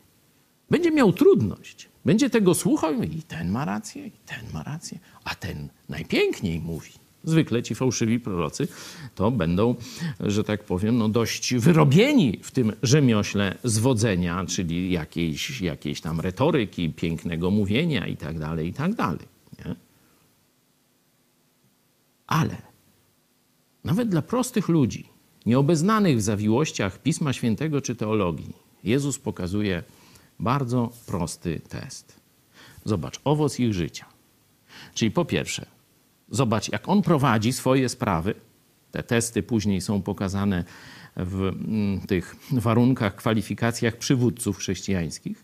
będzie 0.69 0.91
miał 0.91 1.13
trudność, 1.13 1.89
będzie 2.07 2.29
tego 2.29 2.53
słuchał 2.53 3.03
i 3.03 3.21
ten 3.21 3.49
ma 3.49 3.65
rację, 3.65 4.07
i 4.07 4.11
ten 4.25 4.39
ma 4.53 4.63
rację, 4.63 4.99
a 5.23 5.35
ten 5.35 5.69
najpiękniej 5.89 6.59
mówi. 6.59 6.91
Zwykle 7.23 7.63
ci 7.63 7.75
fałszywi 7.75 8.19
prorocy 8.19 8.67
to 9.15 9.31
będą, 9.31 9.75
że 10.19 10.43
tak 10.43 10.63
powiem, 10.63 10.97
no 10.97 11.09
dość 11.09 11.55
wyrobieni 11.55 12.39
w 12.43 12.51
tym 12.51 12.73
rzemiośle 12.83 13.57
zwodzenia, 13.63 14.45
czyli 14.45 14.91
jakiejś, 14.91 15.61
jakiejś 15.61 16.01
tam 16.01 16.19
retoryki, 16.19 16.89
pięknego 16.89 17.51
mówienia 17.51 18.07
i 18.07 18.17
tak 18.17 18.39
dalej, 18.39 18.67
i 18.67 18.73
tak 18.73 18.93
dalej. 18.93 19.27
Nie? 19.59 19.75
Ale 22.27 22.57
nawet 23.83 24.09
dla 24.09 24.21
prostych 24.21 24.67
ludzi, 24.69 25.09
nieobeznanych 25.45 26.17
w 26.17 26.21
zawiłościach 26.21 27.01
Pisma 27.01 27.33
Świętego 27.33 27.81
czy 27.81 27.95
teologii, 27.95 28.53
Jezus 28.83 29.19
pokazuje 29.19 29.83
bardzo 30.39 30.91
prosty 31.06 31.62
test. 31.70 32.20
Zobacz, 32.86 33.20
owoc 33.24 33.60
ich 33.60 33.74
życia. 33.74 34.06
Czyli 34.94 35.12
po 35.12 35.25
pierwsze, 35.25 35.65
zobacz, 36.29 36.72
jak 36.72 36.89
on 36.89 37.01
prowadzi 37.01 37.53
swoje 37.53 37.89
sprawy. 37.89 38.34
Te 38.91 39.03
testy 39.03 39.44
później 39.44 39.82
są 39.82 40.01
pokazane 40.01 40.63
w 41.15 41.41
mm, 41.41 42.01
tych 42.01 42.36
warunkach, 42.51 43.15
kwalifikacjach 43.15 43.98
przywódców 43.98 44.58
chrześcijańskich. 44.58 45.44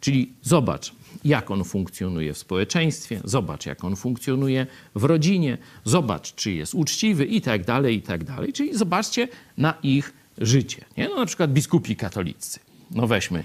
Czyli 0.00 0.32
zobacz, 0.42 0.92
jak 1.24 1.50
on 1.50 1.64
funkcjonuje 1.64 2.34
w 2.34 2.38
społeczeństwie, 2.38 3.20
zobacz, 3.24 3.66
jak 3.66 3.84
on 3.84 3.96
funkcjonuje 3.96 4.66
w 4.94 5.04
rodzinie, 5.04 5.58
zobacz, 5.84 6.34
czy 6.34 6.52
jest 6.52 6.74
uczciwy 6.74 7.24
i 7.24 7.40
tak 7.40 7.64
dalej, 7.64 7.96
i 7.96 8.02
tak 8.02 8.24
dalej. 8.24 8.52
Czyli 8.52 8.78
zobaczcie 8.78 9.28
na 9.56 9.74
ich 9.82 10.12
życie. 10.38 10.84
Nie? 10.96 11.08
No, 11.08 11.16
na 11.16 11.26
przykład 11.26 11.52
biskupi 11.52 11.96
katolicy. 11.96 12.60
No 12.90 13.06
weźmy. 13.06 13.44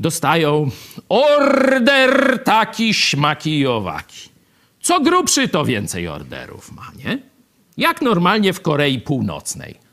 Dostają 0.00 0.70
order 1.08 2.42
taki, 2.44 2.94
śmaki 2.94 3.58
i 3.58 3.66
owaki. 3.66 4.28
Co 4.80 5.00
grubszy, 5.00 5.48
to 5.48 5.64
więcej 5.64 6.08
orderów 6.08 6.72
ma, 6.72 6.90
nie? 7.04 7.18
Jak 7.76 8.02
normalnie 8.02 8.52
w 8.52 8.60
Korei 8.60 9.00
Północnej. 9.00 9.84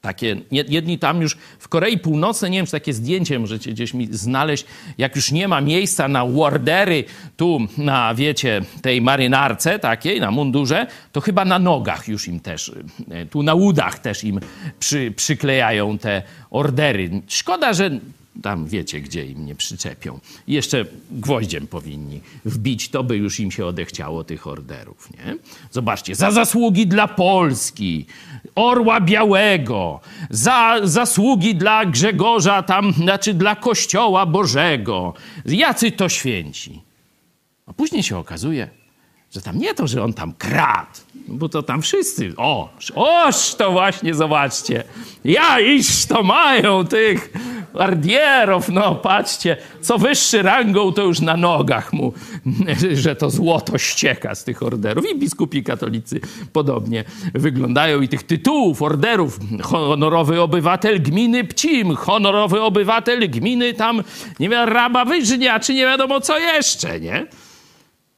Takie, 0.00 0.36
jedni 0.50 0.98
tam 0.98 1.22
już 1.22 1.36
w 1.58 1.68
Korei 1.68 1.98
Północnej, 1.98 2.50
nie 2.50 2.58
wiem, 2.58 2.66
czy 2.66 2.72
takie 2.72 2.92
zdjęcie 2.92 3.38
możecie 3.38 3.72
gdzieś 3.72 3.94
mi 3.94 4.08
znaleźć, 4.10 4.64
jak 4.98 5.16
już 5.16 5.32
nie 5.32 5.48
ma 5.48 5.60
miejsca 5.60 6.08
na 6.08 6.24
ordery 6.24 7.04
tu 7.36 7.60
na, 7.78 8.14
wiecie, 8.14 8.62
tej 8.82 9.02
marynarce 9.02 9.78
takiej, 9.78 10.20
na 10.20 10.30
mundurze, 10.30 10.86
to 11.12 11.20
chyba 11.20 11.44
na 11.44 11.58
nogach 11.58 12.08
już 12.08 12.28
im 12.28 12.40
też, 12.40 12.72
e, 13.10 13.26
tu 13.26 13.42
na 13.42 13.54
udach 13.54 13.98
też 13.98 14.24
im 14.24 14.40
przy, 14.78 15.12
przyklejają 15.16 15.98
te 15.98 16.22
ordery. 16.50 17.22
Szkoda, 17.28 17.72
że 17.72 17.90
tam 18.42 18.66
wiecie, 18.66 19.00
gdzie 19.00 19.26
im 19.26 19.46
nie 19.46 19.54
przyczepią. 19.54 20.20
I 20.46 20.52
jeszcze 20.52 20.84
gwoździem 21.10 21.66
powinni 21.66 22.20
wbić, 22.44 22.88
to 22.88 23.04
by 23.04 23.16
już 23.16 23.40
im 23.40 23.50
się 23.50 23.66
odechciało 23.66 24.24
tych 24.24 24.46
orderów. 24.46 25.10
Nie? 25.10 25.36
Zobaczcie, 25.70 26.14
za 26.14 26.30
zasługi 26.30 26.86
dla 26.86 27.08
Polski, 27.08 28.06
Orła 28.54 29.00
Białego, 29.00 30.00
za 30.30 30.76
zasługi 30.82 31.54
dla 31.54 31.86
Grzegorza, 31.86 32.62
tam, 32.62 32.92
znaczy 32.92 33.34
dla 33.34 33.56
Kościoła 33.56 34.26
Bożego. 34.26 35.14
Jacy 35.46 35.90
to 35.90 36.08
święci. 36.08 36.82
A 37.66 37.72
później 37.72 38.02
się 38.02 38.18
okazuje, 38.18 38.70
że 39.34 39.40
tam 39.42 39.58
nie 39.58 39.74
to, 39.74 39.86
że 39.86 40.04
on 40.04 40.12
tam 40.12 40.32
kradł, 40.32 41.00
bo 41.28 41.48
to 41.48 41.62
tam 41.62 41.82
wszyscy, 41.82 42.32
o, 42.36 42.72
oż 42.94 43.54
to 43.54 43.72
właśnie, 43.72 44.14
zobaczcie, 44.14 44.84
ja 45.24 45.60
iż 45.60 46.06
to 46.06 46.22
mają 46.22 46.84
tych 46.84 47.32
ardierów, 47.80 48.68
no 48.68 48.94
patrzcie, 48.94 49.56
co 49.80 49.98
wyższy 49.98 50.42
rangą, 50.42 50.92
to 50.92 51.02
już 51.02 51.20
na 51.20 51.36
nogach 51.36 51.92
mu, 51.92 52.12
że 52.94 53.16
to 53.16 53.30
złoto 53.30 53.78
ścieka 53.78 54.34
z 54.34 54.44
tych 54.44 54.62
orderów. 54.62 55.10
I 55.10 55.18
biskupi 55.18 55.62
katolicy 55.62 56.20
podobnie 56.52 57.04
wyglądają 57.34 58.00
i 58.00 58.08
tych 58.08 58.22
tytułów, 58.22 58.82
orderów, 58.82 59.38
honorowy 59.62 60.40
obywatel 60.40 61.02
gminy 61.02 61.44
Pcim, 61.44 61.96
honorowy 61.96 62.62
obywatel 62.62 63.30
gminy 63.30 63.74
tam, 63.74 64.02
nie 64.40 64.48
wiem, 64.48 64.68
Raba 64.68 65.04
Wyżnia, 65.04 65.60
czy 65.60 65.74
nie 65.74 65.82
wiadomo 65.82 66.20
co 66.20 66.38
jeszcze, 66.38 67.00
nie? 67.00 67.26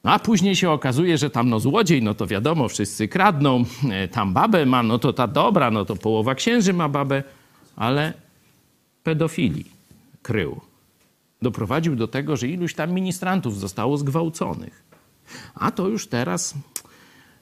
No, 0.04 0.12
a 0.12 0.18
później 0.18 0.56
się 0.56 0.70
okazuje, 0.70 1.18
że 1.18 1.30
tam 1.30 1.48
no 1.48 1.61
złodziej, 1.61 2.02
no 2.02 2.14
to 2.14 2.26
wiadomo, 2.26 2.68
wszyscy 2.68 3.09
kradną, 3.09 3.64
e, 3.90 4.09
tam 4.09 4.35
babę 4.35 4.66
ma, 4.66 4.82
no 4.82 4.98
to 4.98 5.12
ta 5.12 5.26
dobra, 5.26 5.70
no 5.70 5.85
to 5.85 5.96
połowa 5.96 6.35
księży 6.35 6.72
ma 6.72 6.88
babę, 6.88 7.22
ale 7.76 8.12
pedofilii 9.02 9.70
krył. 10.22 10.61
Doprowadził 11.42 11.96
do 11.96 12.08
tego, 12.08 12.37
że 12.37 12.48
iluś 12.48 12.74
tam 12.74 12.92
ministrantów 12.92 13.58
zostało 13.58 13.96
zgwałconych. 13.98 14.82
A 15.54 15.70
to 15.70 15.88
już 15.88 16.06
teraz, 16.06 16.54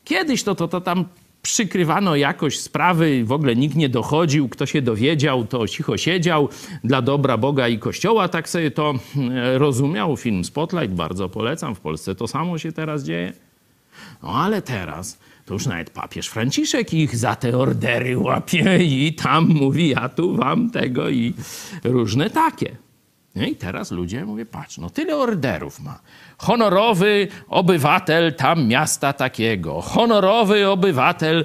kiedyś 0.05 0.42
to, 0.42 0.55
to, 0.55 0.69
to 0.69 0.81
tam 0.81 1.05
przykrywano 1.42 2.16
jakoś 2.16 2.61
sprawy, 2.61 3.25
w 3.25 3.33
ogóle 3.33 3.57
nikt 3.57 3.77
nie 3.77 3.88
dochodził, 3.88 4.49
kto 4.49 4.66
się 4.66 4.83
dowiedział, 4.83 5.47
to 5.47 5.69
cicho 5.69 5.97
siedział 5.97 6.49
dla 6.85 7.03
dobra 7.03 7.37
Boga 7.38 7.69
i 7.69 7.79
Kościoła, 7.79 8.29
tak 8.29 8.49
sobie 8.49 8.71
to 8.71 8.95
e, 9.33 9.59
rozumiał. 9.59 10.16
Film 10.16 10.45
Spotlight 10.45 10.95
bardzo 10.95 11.29
polecam, 11.29 11.75
w 11.75 11.81
Polsce 11.81 12.14
to 12.14 12.29
samo 12.29 12.59
się 12.59 12.73
teraz 12.73 13.05
dzieje. 13.05 13.33
No 14.23 14.29
ale 14.29 14.62
teraz 14.62 15.19
to 15.47 15.55
już 15.55 15.67
nawet 15.67 15.91
papież 15.91 16.29
Franciszek 16.29 16.95
ich 16.95 17.17
za 17.17 17.37
te 17.37 17.59
ordery 17.59 18.19
łapie 18.19 18.79
i 18.85 19.15
tam 19.15 19.49
mówi, 19.49 19.89
ja 19.89 20.09
tu 20.09 20.37
wam 20.37 20.71
tego 20.71 21.09
i 21.09 21.35
różne 21.85 22.31
takie. 22.31 22.77
No 23.35 23.47
i 23.47 23.57
teraz 23.57 23.91
ludzie 23.91 24.25
mówią, 24.25 24.47
patrz, 24.47 24.79
no 24.79 24.91
tyle 24.91 25.17
orderów 25.17 25.81
ma 25.81 26.01
honorowy 26.38 27.29
obywatel 27.49 28.35
tam 28.35 28.66
miasta 28.68 29.12
takiego, 29.12 29.81
honorowy 29.81 30.68
obywatel 30.68 31.44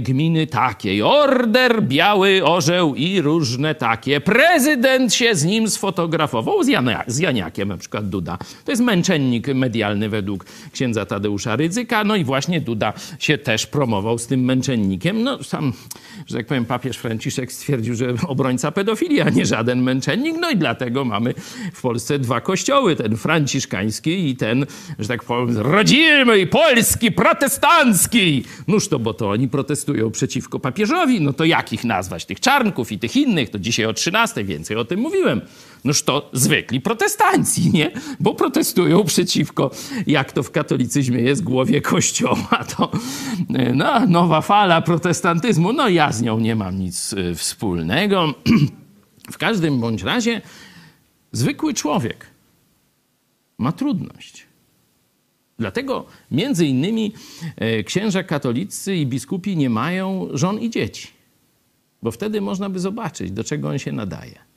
gminy 0.00 0.46
takiej, 0.46 1.02
order 1.02 1.82
biały 1.82 2.44
orzeł 2.44 2.94
i 2.94 3.20
różne 3.20 3.74
takie. 3.74 4.20
Prezydent 4.20 5.14
się 5.14 5.34
z 5.34 5.44
nim 5.44 5.70
sfotografował, 5.70 6.64
z, 6.64 6.68
Jana, 6.68 7.04
z 7.06 7.18
Janiakiem 7.18 7.68
na 7.68 7.76
przykład 7.76 8.08
Duda. 8.08 8.38
To 8.64 8.72
jest 8.72 8.82
męczennik 8.82 9.54
medialny 9.54 10.08
według 10.08 10.46
księdza 10.72 11.06
Tadeusza 11.06 11.56
Rydzyka, 11.56 12.04
no 12.04 12.16
i 12.16 12.24
właśnie 12.24 12.60
Duda 12.60 12.92
się 13.18 13.38
też 13.38 13.66
promował 13.66 14.18
z 14.18 14.26
tym 14.26 14.44
męczennikiem. 14.44 15.22
No 15.22 15.42
sam, 15.42 15.72
że 16.26 16.36
tak 16.36 16.46
powiem, 16.46 16.64
papież 16.64 16.96
Franciszek 16.96 17.52
stwierdził, 17.52 17.94
że 17.94 18.14
obrońca 18.28 18.72
pedofilii, 18.72 19.20
a 19.20 19.30
nie 19.30 19.46
żaden 19.46 19.82
męczennik, 19.82 20.36
no 20.40 20.50
i 20.50 20.56
dlatego 20.56 21.04
mamy 21.04 21.34
w 21.72 21.82
Polsce 21.82 22.18
dwa 22.18 22.40
kościoły, 22.40 22.96
ten 22.96 23.16
franciszkański 23.16 24.19
i 24.28 24.36
ten, 24.36 24.66
że 24.98 25.08
tak 25.08 25.24
powiem, 25.24 25.58
rodzimy 25.58 26.46
polski, 26.46 27.12
protestancki. 27.12 28.44
Noż 28.68 28.88
to, 28.88 28.98
bo 28.98 29.14
to 29.14 29.30
oni 29.30 29.48
protestują 29.48 30.10
przeciwko 30.10 30.60
papieżowi, 30.60 31.20
no 31.20 31.32
to 31.32 31.44
jak 31.44 31.72
ich 31.72 31.84
nazwać? 31.84 32.24
Tych 32.24 32.40
czarnków 32.40 32.92
i 32.92 32.98
tych 32.98 33.16
innych, 33.16 33.50
to 33.50 33.58
dzisiaj 33.58 33.86
o 33.86 33.92
13 33.92 34.44
więcej 34.44 34.76
o 34.76 34.84
tym 34.84 35.00
mówiłem. 35.00 35.40
Noż 35.84 36.02
to 36.02 36.30
zwykli 36.32 36.80
protestanci, 36.80 37.70
nie? 37.72 37.90
Bo 38.20 38.34
protestują 38.34 39.04
przeciwko, 39.04 39.70
jak 40.06 40.32
to 40.32 40.42
w 40.42 40.50
katolicyzmie 40.50 41.20
jest, 41.20 41.42
głowie 41.42 41.80
kościoła. 41.80 42.64
To 42.76 42.90
no, 43.74 44.06
nowa 44.06 44.40
fala 44.40 44.82
protestantyzmu, 44.82 45.72
no 45.72 45.88
ja 45.88 46.12
z 46.12 46.22
nią 46.22 46.38
nie 46.38 46.56
mam 46.56 46.78
nic 46.78 47.12
y, 47.12 47.34
wspólnego. 47.34 48.34
W 49.32 49.38
każdym 49.38 49.80
bądź 49.80 50.02
razie 50.02 50.40
zwykły 51.32 51.74
człowiek 51.74 52.26
ma 53.60 53.72
trudność. 53.72 54.46
Dlatego 55.58 56.06
między 56.30 56.66
innymi 56.66 57.12
e, 57.56 57.84
księża 57.84 58.22
katolicy 58.22 58.96
i 58.96 59.06
biskupi 59.06 59.56
nie 59.56 59.70
mają 59.70 60.28
żon 60.32 60.58
i 60.58 60.70
dzieci, 60.70 61.08
bo 62.02 62.10
wtedy 62.10 62.40
można 62.40 62.70
by 62.70 62.80
zobaczyć, 62.80 63.30
do 63.30 63.44
czego 63.44 63.68
on 63.68 63.78
się 63.78 63.92
nadaje. 63.92 64.49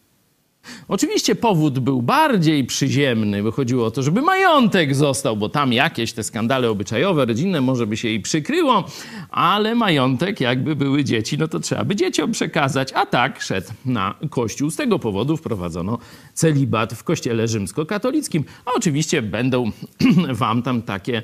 Oczywiście 0.88 1.36
powód 1.36 1.80
był 1.80 2.02
bardziej 2.02 2.66
przyziemny, 2.66 3.44
bo 3.44 3.52
chodziło 3.52 3.86
o 3.86 3.92
to, 3.92 4.04
żeby 4.04 4.22
majątek 4.22 4.96
został, 4.96 5.38
bo 5.38 5.50
tam 5.50 5.74
jakieś 5.74 6.14
te 6.14 6.24
skandale 6.24 6.70
obyczajowe, 6.70 7.26
rodzinne 7.26 7.62
może 7.62 7.88
by 7.88 7.98
się 7.98 8.08
jej 8.08 8.20
przykryło, 8.20 8.84
ale 9.30 9.76
majątek, 9.76 10.42
jakby 10.42 10.76
były 10.76 11.04
dzieci, 11.04 11.38
no 11.38 11.48
to 11.48 11.60
trzeba 11.60 11.84
by 11.84 11.96
dzieciom 11.96 12.32
przekazać, 12.32 12.94
a 12.94 13.06
tak 13.06 13.42
szedł 13.42 13.68
na 13.86 14.16
kościół. 14.30 14.72
Z 14.72 14.76
tego 14.76 15.00
powodu 15.00 15.38
wprowadzono 15.38 15.98
celibat 16.34 16.94
w 16.94 17.04
kościele 17.04 17.48
rzymskokatolickim. 17.48 18.44
A 18.66 18.72
oczywiście 18.76 19.22
będą 19.22 19.72
wam 20.42 20.62
tam 20.62 20.82
takie 20.82 21.24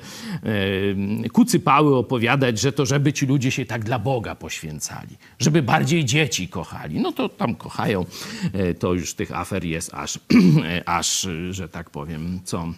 e, 1.23 1.29
kucypały 1.29 1.95
opowiadać, 1.95 2.59
że 2.59 2.71
to 2.71 2.85
żeby 2.85 3.13
ci 3.13 3.25
ludzie 3.25 3.51
się 3.51 3.65
tak 3.65 3.83
dla 3.83 3.99
Boga 3.99 4.35
poświęcali, 4.35 5.17
żeby 5.39 5.61
bardziej 5.61 6.05
dzieci 6.05 6.47
kochali. 6.47 6.99
No 6.99 7.11
to 7.11 7.29
tam 7.29 7.55
kochają, 7.55 8.05
e, 8.53 8.73
to 8.73 8.93
już 8.93 9.13
tych 9.13 9.28
afer 9.31 9.65
jest 9.65 9.93
aż, 9.93 10.19
aż, 10.85 11.27
że 11.51 11.69
tak 11.69 11.89
powiem, 11.89 12.39
co 12.43 12.73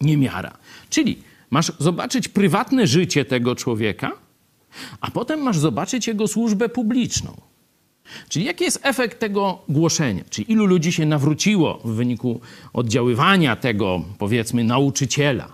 niemiara. 0.00 0.56
Czyli 0.90 1.22
masz 1.50 1.72
zobaczyć 1.78 2.28
prywatne 2.28 2.86
życie 2.86 3.24
tego 3.24 3.54
człowieka, 3.54 4.12
a 5.00 5.10
potem 5.10 5.40
masz 5.40 5.58
zobaczyć 5.58 6.06
jego 6.06 6.28
służbę 6.28 6.68
publiczną. 6.68 7.36
Czyli 8.28 8.44
jaki 8.44 8.64
jest 8.64 8.80
efekt 8.82 9.18
tego 9.18 9.58
głoszenia? 9.68 10.24
Czyli 10.30 10.52
ilu 10.52 10.66
ludzi 10.66 10.92
się 10.92 11.06
nawróciło 11.06 11.80
w 11.84 11.90
wyniku 11.90 12.40
oddziaływania 12.72 13.56
tego, 13.56 14.02
powiedzmy, 14.18 14.64
nauczyciela? 14.64 15.52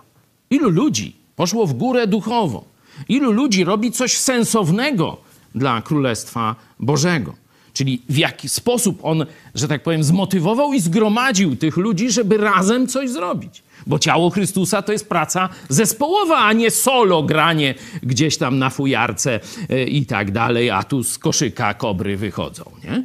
Ilu 0.49 0.69
ludzi 0.69 1.15
poszło 1.35 1.67
w 1.67 1.73
górę 1.73 2.07
duchowo? 2.07 2.65
Ilu 3.09 3.31
ludzi 3.31 3.63
robi 3.63 3.91
coś 3.91 4.17
sensownego 4.17 5.17
dla 5.55 5.81
Królestwa 5.81 6.55
Bożego? 6.79 7.33
Czyli 7.79 8.01
w 8.09 8.17
jaki 8.17 8.49
sposób 8.49 8.99
on, 9.03 9.25
że 9.55 9.67
tak 9.67 9.83
powiem, 9.83 10.03
zmotywował 10.03 10.73
i 10.73 10.79
zgromadził 10.79 11.55
tych 11.55 11.77
ludzi, 11.77 12.11
żeby 12.11 12.37
razem 12.37 12.87
coś 12.87 13.09
zrobić. 13.09 13.63
Bo 13.87 13.99
ciało 13.99 14.29
Chrystusa 14.29 14.81
to 14.81 14.91
jest 14.91 15.09
praca 15.09 15.49
zespołowa, 15.69 16.37
a 16.37 16.53
nie 16.53 16.71
solo 16.71 17.23
granie 17.23 17.75
gdzieś 18.03 18.37
tam 18.37 18.59
na 18.59 18.69
fujarce 18.69 19.39
e, 19.69 19.83
i 19.83 20.05
tak 20.05 20.31
dalej, 20.31 20.69
a 20.69 20.83
tu 20.83 21.03
z 21.03 21.17
koszyka 21.17 21.73
kobry 21.73 22.17
wychodzą, 22.17 22.71
nie? 22.83 23.03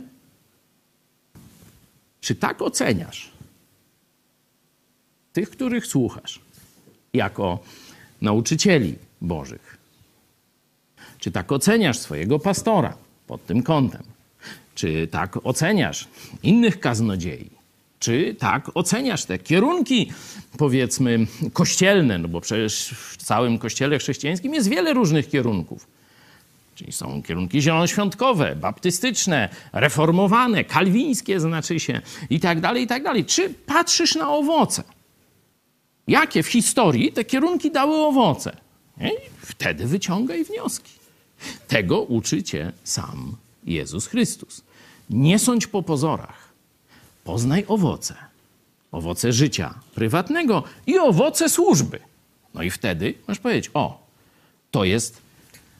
Czy 2.20 2.34
tak 2.34 2.62
oceniasz 2.62 3.30
tych, 5.32 5.50
których 5.50 5.86
słuchasz, 5.86 6.40
jako 7.12 7.58
nauczycieli 8.22 8.94
Bożych? 9.20 9.78
Czy 11.18 11.30
tak 11.30 11.52
oceniasz 11.52 11.98
swojego 11.98 12.38
pastora 12.38 12.96
pod 13.26 13.46
tym 13.46 13.62
kątem? 13.62 14.13
Czy 14.74 15.08
tak 15.10 15.46
oceniasz 15.46 16.08
innych 16.42 16.80
kaznodziei? 16.80 17.50
Czy 17.98 18.36
tak 18.38 18.70
oceniasz 18.74 19.24
te 19.24 19.38
kierunki, 19.38 20.12
powiedzmy, 20.58 21.26
kościelne? 21.52 22.18
No 22.18 22.28
bo 22.28 22.40
przecież 22.40 22.94
w 22.96 23.16
całym 23.16 23.58
kościele 23.58 23.98
chrześcijańskim 23.98 24.54
jest 24.54 24.68
wiele 24.68 24.92
różnych 24.92 25.28
kierunków. 25.28 25.86
Czyli 26.74 26.92
są 26.92 27.22
kierunki 27.22 27.62
zielonoświątkowe, 27.62 28.56
baptystyczne, 28.56 29.48
reformowane, 29.72 30.64
kalwińskie 30.64 31.40
znaczy 31.40 31.80
się 31.80 32.00
i 32.30 32.40
tak 32.40 32.60
dalej, 32.60 32.82
i 32.82 32.86
tak 32.86 33.02
dalej. 33.02 33.24
Czy 33.24 33.50
patrzysz 33.50 34.14
na 34.14 34.30
owoce? 34.30 34.82
Jakie 36.08 36.42
w 36.42 36.46
historii 36.46 37.12
te 37.12 37.24
kierunki 37.24 37.70
dały 37.70 37.96
owoce? 37.96 38.56
I 39.00 39.10
wtedy 39.38 39.86
wyciągaj 39.86 40.44
wnioski. 40.44 40.92
Tego 41.68 42.02
uczy 42.02 42.42
cię 42.42 42.72
sam 42.84 43.36
Jezus 43.66 44.06
Chrystus. 44.06 44.62
Nie 45.10 45.38
sądź 45.38 45.66
po 45.66 45.82
pozorach. 45.82 46.52
Poznaj 47.24 47.64
owoce. 47.68 48.14
Owoce 48.92 49.32
życia 49.32 49.74
prywatnego 49.94 50.62
i 50.86 50.98
owoce 50.98 51.48
służby. 51.48 51.98
No 52.54 52.62
i 52.62 52.70
wtedy 52.70 53.14
masz 53.28 53.38
powiedzieć: 53.38 53.70
O, 53.74 54.06
to 54.70 54.84
jest 54.84 55.18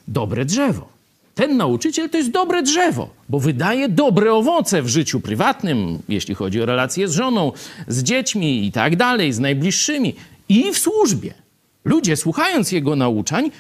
dobre 0.09 0.45
drzewo. 0.45 0.95
Ten 1.35 1.57
nauczyciel 1.57 2.11
to 2.11 2.17
jest 2.17 2.31
dobre 2.31 2.63
drzewo, 2.63 3.09
bo 3.29 3.41
wydaje 3.41 3.89
dobre 3.89 4.33
owoce 4.33 4.83
w 4.83 4.89
życiu 4.89 5.21
prywatnym, 5.21 5.99
jeśli 6.09 6.35
chodzi 6.35 6.63
o 6.63 6.67
relacje 6.67 7.09
z 7.09 7.13
żoną, 7.13 7.53
z 7.89 8.03
dziećmi 8.03 8.67
i 8.67 8.73
tak 8.73 8.97
dalej, 8.97 9.33
z 9.33 9.39
najbliższymi, 9.39 10.15
i 10.49 10.73
w 10.73 10.79
służbie. 10.79 11.35
Ludzie, 11.85 12.17
słuchając 12.17 12.73
jego 12.73 12.97
nauczań, 12.97 13.51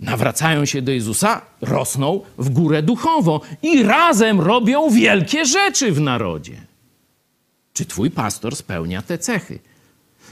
nawracają 0.00 0.64
się 0.64 0.82
do 0.82 0.92
Jezusa, 0.92 1.40
rosną 1.60 2.20
w 2.38 2.50
górę 2.50 2.82
duchowo 2.82 3.40
i 3.62 3.82
razem 3.82 4.40
robią 4.40 4.90
wielkie 4.90 5.44
rzeczy 5.44 5.92
w 5.92 6.00
narodzie. 6.00 6.60
Czy 7.72 7.84
twój 7.84 8.10
pastor 8.10 8.56
spełnia 8.56 9.02
te 9.02 9.18
cechy? 9.18 9.58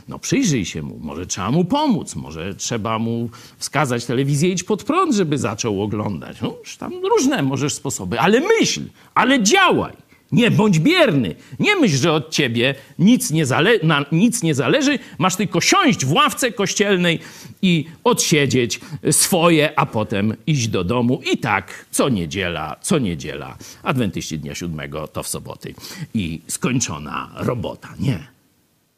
No 0.09 0.19
przyjrzyj 0.19 0.65
się 0.65 0.83
mu, 0.83 0.99
może 1.01 1.27
trzeba 1.27 1.51
mu 1.51 1.65
pomóc, 1.65 2.17
może 2.17 2.55
trzeba 2.55 2.99
mu 2.99 3.31
wskazać 3.59 4.05
telewizję 4.05 4.49
idź 4.49 4.63
pod 4.63 4.85
prąd, 4.85 5.15
żeby 5.15 5.39
zaczął 5.39 5.83
oglądać. 5.83 6.41
No, 6.41 6.55
tam 6.79 6.93
różne 7.07 7.43
możesz 7.43 7.75
sposoby, 7.75 8.21
ale 8.21 8.41
myśl, 8.41 8.83
ale 9.15 9.43
działaj. 9.43 9.93
Nie 10.33 10.51
bądź 10.51 10.79
bierny. 10.79 11.35
Nie 11.59 11.77
myśl, 11.77 11.97
że 11.97 12.13
od 12.13 12.31
ciebie 12.31 12.75
nic 12.99 13.31
nie, 13.31 13.47
zale- 13.47 13.83
na, 13.83 14.05
nic 14.13 14.43
nie 14.43 14.55
zależy. 14.55 14.99
Masz 15.19 15.37
tylko 15.37 15.61
siąść 15.61 16.05
w 16.05 16.13
ławce 16.13 16.53
kościelnej 16.53 17.19
i 17.63 17.85
odsiedzieć 18.05 18.81
swoje, 19.11 19.79
a 19.79 19.87
potem 19.87 20.35
iść 20.47 20.69
do 20.69 20.85
domu. 20.85 21.21
I 21.33 21.39
tak 21.39 21.87
co 21.91 22.09
niedziela, 22.09 22.77
co 22.83 22.99
niedziela. 22.99 23.57
Adwentyści 23.83 24.39
Dnia 24.39 24.55
Siódmego 24.55 25.09
to 25.09 25.23
w 25.23 25.29
soboty. 25.29 25.75
I 26.15 26.41
skończona 26.49 27.31
robota. 27.35 27.89
Nie. 27.99 28.27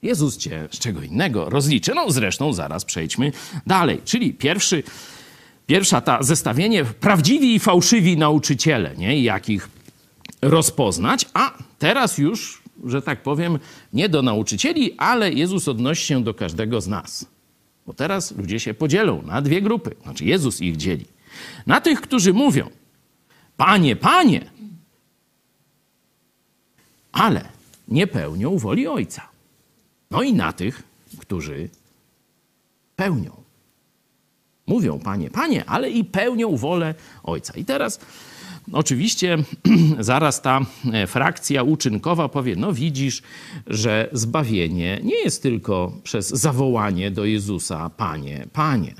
Jezus 0.02 0.36
cię 0.36 0.68
z 0.72 0.78
czego 0.78 1.02
innego 1.02 1.50
rozliczy. 1.50 1.92
No 1.94 2.10
zresztą 2.10 2.52
zaraz 2.52 2.84
przejdźmy 2.84 3.32
dalej. 3.66 4.00
Czyli 4.04 4.32
pierwszy, 4.34 4.82
pierwsza 5.66 6.00
ta 6.00 6.22
zestawienie 6.22 6.84
prawdziwi 6.84 7.54
i 7.54 7.58
fałszywi 7.58 8.16
nauczyciele, 8.16 8.94
nie? 8.96 9.22
jakich 9.22 9.68
rozpoznać, 10.44 11.26
a 11.34 11.58
teraz 11.78 12.18
już, 12.18 12.62
że 12.84 13.02
tak 13.02 13.22
powiem, 13.22 13.58
nie 13.92 14.08
do 14.08 14.22
nauczycieli, 14.22 14.94
ale 14.98 15.32
Jezus 15.32 15.68
odnosi 15.68 16.06
się 16.06 16.24
do 16.24 16.34
każdego 16.34 16.80
z 16.80 16.88
nas. 16.88 17.26
Bo 17.86 17.94
teraz 17.94 18.36
ludzie 18.36 18.60
się 18.60 18.74
podzielą 18.74 19.22
na 19.22 19.42
dwie 19.42 19.62
grupy, 19.62 19.94
znaczy 20.02 20.24
Jezus 20.24 20.60
ich 20.60 20.76
dzieli. 20.76 21.04
Na 21.66 21.80
tych, 21.80 22.00
którzy 22.00 22.32
mówią, 22.32 22.70
Panie, 23.56 23.96
Panie, 23.96 24.50
ale 27.12 27.48
nie 27.88 28.06
pełnią 28.06 28.58
woli 28.58 28.86
Ojca. 28.86 29.28
No 30.10 30.22
i 30.22 30.32
na 30.32 30.52
tych, 30.52 30.82
którzy 31.20 31.68
pełnią. 32.96 33.44
Mówią, 34.66 34.98
Panie, 34.98 35.30
Panie, 35.30 35.64
ale 35.64 35.90
i 35.90 36.04
pełnią 36.04 36.56
wolę 36.56 36.94
Ojca. 37.22 37.54
I 37.54 37.64
teraz 37.64 38.00
Oczywiście 38.72 39.38
zaraz 39.98 40.42
ta 40.42 40.60
e, 40.92 41.06
frakcja 41.06 41.62
uczynkowa 41.62 42.28
powie: 42.28 42.56
No, 42.56 42.72
widzisz, 42.72 43.22
że 43.66 44.08
zbawienie 44.12 45.00
nie 45.02 45.16
jest 45.16 45.42
tylko 45.42 45.92
przez 46.02 46.28
zawołanie 46.28 47.10
do 47.10 47.24
Jezusa: 47.24 47.90
Panie, 47.90 48.46
Panie. 48.52 48.94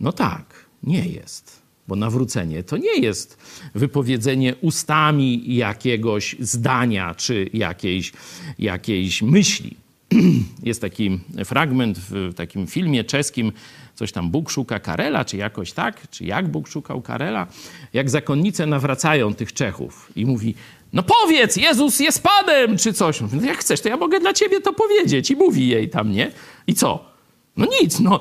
No 0.00 0.12
tak, 0.12 0.66
nie 0.82 1.06
jest. 1.06 1.62
Bo 1.88 1.96
nawrócenie 1.96 2.62
to 2.62 2.76
nie 2.76 3.00
jest 3.00 3.38
wypowiedzenie 3.74 4.56
ustami 4.56 5.56
jakiegoś 5.56 6.36
zdania 6.40 7.14
czy 7.14 7.50
jakiejś, 7.52 8.12
jakiejś 8.58 9.22
myśli. 9.22 9.76
Jest 10.62 10.80
taki 10.80 11.20
fragment 11.44 11.98
w 11.98 12.34
takim 12.34 12.66
filmie 12.66 13.04
czeskim 13.04 13.52
coś 13.94 14.12
tam 14.12 14.30
Bóg 14.30 14.50
szuka 14.50 14.80
Karela, 14.80 15.24
czy 15.24 15.36
jakoś 15.36 15.72
tak, 15.72 16.10
czy 16.10 16.24
jak 16.24 16.48
Bóg 16.48 16.68
szukał 16.68 17.02
Karela, 17.02 17.46
jak 17.92 18.10
zakonnice 18.10 18.66
nawracają 18.66 19.34
tych 19.34 19.52
Czechów 19.52 20.12
i 20.16 20.26
mówi, 20.26 20.54
no 20.92 21.02
powiedz, 21.02 21.56
Jezus 21.56 22.00
jest 22.00 22.22
Panem, 22.22 22.78
czy 22.78 22.92
coś. 22.92 23.20
Mówi, 23.20 23.36
no 23.36 23.46
jak 23.46 23.58
chcesz, 23.58 23.80
to 23.80 23.88
ja 23.88 23.96
mogę 23.96 24.20
dla 24.20 24.32
ciebie 24.32 24.60
to 24.60 24.72
powiedzieć. 24.72 25.30
I 25.30 25.36
mówi 25.36 25.68
jej 25.68 25.88
tam, 25.88 26.12
nie? 26.12 26.30
I 26.66 26.74
co? 26.74 27.08
No 27.56 27.66
nic, 27.82 28.00
no, 28.00 28.20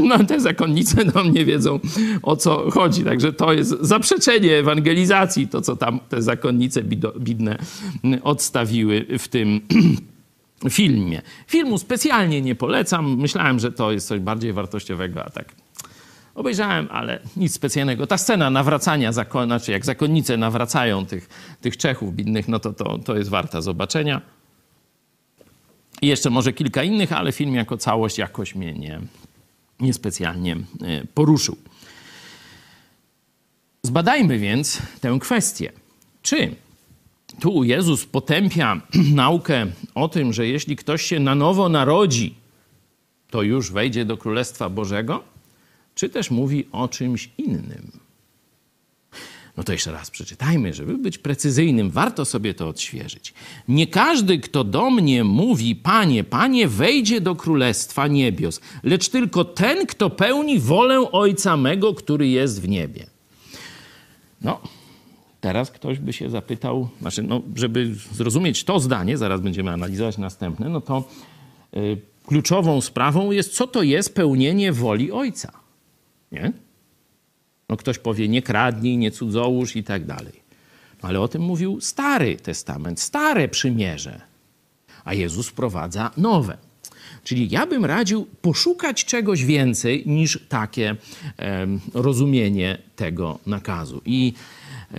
no 0.00 0.24
te 0.28 0.40
zakonnice 0.40 1.04
no, 1.14 1.22
nie 1.24 1.44
wiedzą 1.44 1.80
o 2.22 2.36
co 2.36 2.70
chodzi. 2.70 3.04
Także 3.04 3.32
to 3.32 3.52
jest 3.52 3.70
zaprzeczenie 3.80 4.56
ewangelizacji, 4.56 5.48
to 5.48 5.62
co 5.62 5.76
tam 5.76 6.00
te 6.08 6.22
zakonnice 6.22 6.82
bidne 7.18 7.58
odstawiły 8.22 9.06
w 9.18 9.28
tym 9.28 9.60
filmie. 10.68 11.22
Filmu 11.46 11.78
specjalnie 11.78 12.42
nie 12.42 12.54
polecam. 12.54 13.16
Myślałem, 13.16 13.58
że 13.58 13.72
to 13.72 13.92
jest 13.92 14.08
coś 14.08 14.20
bardziej 14.20 14.52
wartościowego, 14.52 15.24
a 15.24 15.30
tak 15.30 15.54
obejrzałem, 16.34 16.88
ale 16.90 17.20
nic 17.36 17.54
specjalnego. 17.54 18.06
Ta 18.06 18.18
scena 18.18 18.50
nawracania, 18.50 19.12
znaczy 19.12 19.72
jak 19.72 19.84
zakonnice 19.84 20.36
nawracają 20.36 21.06
tych, 21.06 21.28
tych 21.60 21.76
Czechów 21.76 22.14
bidnych, 22.14 22.48
no 22.48 22.58
to, 22.58 22.72
to, 22.72 22.98
to 22.98 23.16
jest 23.16 23.30
warta 23.30 23.60
zobaczenia. 23.60 24.20
I 26.02 26.06
jeszcze 26.06 26.30
może 26.30 26.52
kilka 26.52 26.82
innych, 26.82 27.12
ale 27.12 27.32
film 27.32 27.54
jako 27.54 27.76
całość 27.76 28.18
jakoś 28.18 28.54
mnie 28.54 28.72
nie, 28.72 29.00
niespecjalnie 29.80 30.56
e, 30.56 31.06
poruszył. 31.14 31.56
Zbadajmy 33.82 34.38
więc 34.38 34.82
tę 35.00 35.18
kwestię. 35.20 35.72
Czy 36.22 36.54
tu 37.40 37.64
Jezus 37.64 38.06
potępia 38.06 38.80
naukę 39.14 39.66
o 39.94 40.08
tym, 40.08 40.32
że 40.32 40.46
jeśli 40.46 40.76
ktoś 40.76 41.02
się 41.02 41.20
na 41.20 41.34
nowo 41.34 41.68
narodzi, 41.68 42.34
to 43.30 43.42
już 43.42 43.72
wejdzie 43.72 44.04
do 44.04 44.16
Królestwa 44.16 44.68
Bożego, 44.68 45.24
czy 45.94 46.08
też 46.08 46.30
mówi 46.30 46.66
o 46.72 46.88
czymś 46.88 47.30
innym? 47.38 47.92
No 49.56 49.64
to 49.64 49.72
jeszcze 49.72 49.92
raz 49.92 50.10
przeczytajmy, 50.10 50.74
żeby 50.74 50.98
być 50.98 51.18
precyzyjnym, 51.18 51.90
warto 51.90 52.24
sobie 52.24 52.54
to 52.54 52.68
odświeżyć. 52.68 53.34
Nie 53.68 53.86
każdy, 53.86 54.38
kto 54.38 54.64
do 54.64 54.90
mnie 54.90 55.24
mówi, 55.24 55.76
Panie, 55.76 56.24
Panie, 56.24 56.68
wejdzie 56.68 57.20
do 57.20 57.36
Królestwa 57.36 58.06
Niebios, 58.06 58.60
lecz 58.82 59.08
tylko 59.08 59.44
ten, 59.44 59.86
kto 59.86 60.10
pełni 60.10 60.58
wolę 60.58 61.12
Ojca 61.12 61.56
mego, 61.56 61.94
który 61.94 62.28
jest 62.28 62.62
w 62.62 62.68
niebie. 62.68 63.06
No, 64.40 64.60
Teraz 65.40 65.70
ktoś 65.70 65.98
by 65.98 66.12
się 66.12 66.30
zapytał, 66.30 66.88
znaczy, 67.00 67.22
no, 67.22 67.42
żeby 67.56 67.94
zrozumieć 68.12 68.64
to 68.64 68.80
zdanie, 68.80 69.18
zaraz 69.18 69.40
będziemy 69.40 69.70
analizować 69.70 70.18
następne, 70.18 70.68
no 70.68 70.80
to 70.80 71.08
y, 71.76 71.96
kluczową 72.26 72.80
sprawą 72.80 73.30
jest, 73.30 73.54
co 73.54 73.66
to 73.66 73.82
jest 73.82 74.14
pełnienie 74.14 74.72
woli 74.72 75.12
Ojca. 75.12 75.52
Nie? 76.32 76.52
No 77.68 77.76
ktoś 77.76 77.98
powie, 77.98 78.28
nie 78.28 78.42
kradnij, 78.42 78.96
nie 78.96 79.10
cudzołóż 79.10 79.76
i 79.76 79.84
tak 79.84 80.06
dalej. 80.06 80.40
Ale 81.02 81.20
o 81.20 81.28
tym 81.28 81.42
mówił 81.42 81.80
Stary 81.80 82.36
Testament, 82.36 83.00
stare 83.00 83.48
przymierze. 83.48 84.20
A 85.04 85.14
Jezus 85.14 85.48
wprowadza 85.48 86.10
nowe. 86.16 86.56
Czyli 87.24 87.48
ja 87.50 87.66
bym 87.66 87.84
radził 87.84 88.26
poszukać 88.42 89.04
czegoś 89.04 89.44
więcej 89.44 90.02
niż 90.06 90.38
takie 90.48 90.96
e, 91.38 91.66
rozumienie 91.94 92.78
tego 92.96 93.38
nakazu. 93.46 94.02
I 94.04 94.32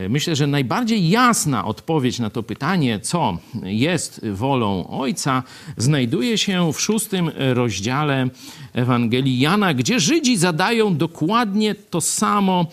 myślę, 0.09 0.35
że 0.35 0.47
najbardziej 0.47 1.09
jasna 1.09 1.65
odpowiedź 1.65 2.19
na 2.19 2.29
to 2.29 2.43
pytanie, 2.43 2.99
co 2.99 3.37
jest 3.63 4.27
wolą 4.27 4.87
Ojca, 4.87 5.43
znajduje 5.77 6.37
się 6.37 6.73
w 6.73 6.81
szóstym 6.81 7.31
rozdziale 7.53 8.27
Ewangelii 8.73 9.39
Jana, 9.39 9.73
gdzie 9.73 9.99
Żydzi 9.99 10.37
zadają 10.37 10.97
dokładnie 10.97 11.75
to 11.75 12.01
samo 12.01 12.65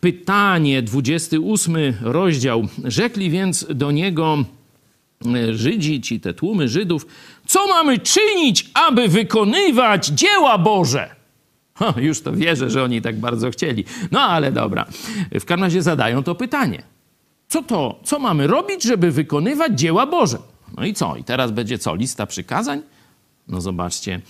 pytanie. 0.00 0.82
28 0.82 1.76
rozdział. 2.00 2.68
Rzekli 2.84 3.30
więc 3.30 3.66
do 3.74 3.90
niego 3.90 4.44
Żydzi, 5.52 6.00
ci 6.00 6.20
te 6.20 6.34
tłumy 6.34 6.68
Żydów, 6.68 7.06
co 7.46 7.66
mamy 7.66 7.98
czynić, 7.98 8.70
aby 8.74 9.08
wykonywać 9.08 10.06
dzieła 10.06 10.58
Boże? 10.58 11.21
O, 11.80 12.00
już 12.00 12.20
to 12.20 12.32
wierzę, 12.32 12.70
że 12.70 12.84
oni 12.84 13.02
tak 13.02 13.20
bardzo 13.20 13.50
chcieli. 13.50 13.84
No 14.10 14.20
ale 14.20 14.52
dobra. 14.52 14.86
W 15.30 15.44
każdym 15.44 15.64
razie 15.64 15.82
zadają 15.82 16.22
to 16.22 16.34
pytanie. 16.34 16.82
Co 17.48 17.62
to, 17.62 18.00
co 18.04 18.18
mamy 18.18 18.46
robić, 18.46 18.82
żeby 18.82 19.10
wykonywać 19.10 19.80
dzieła 19.80 20.06
Boże? 20.06 20.38
No 20.76 20.84
i 20.84 20.94
co? 20.94 21.16
I 21.16 21.24
teraz 21.24 21.50
będzie 21.50 21.78
co? 21.78 21.94
Lista 21.94 22.26
przykazań? 22.26 22.82
No 23.48 23.60
zobaczcie 23.60 24.20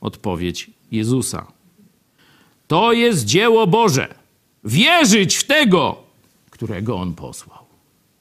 odpowiedź 0.00 0.70
Jezusa. 0.90 1.46
To 2.68 2.92
jest 2.92 3.24
dzieło 3.24 3.66
Boże. 3.66 4.14
Wierzyć 4.64 5.36
w 5.36 5.44
tego, 5.44 6.02
którego 6.50 6.96
On 6.96 7.14
posłał. 7.14 7.64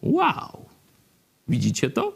Wow! 0.01 0.65
Widzicie 1.47 1.89
to? 1.89 2.13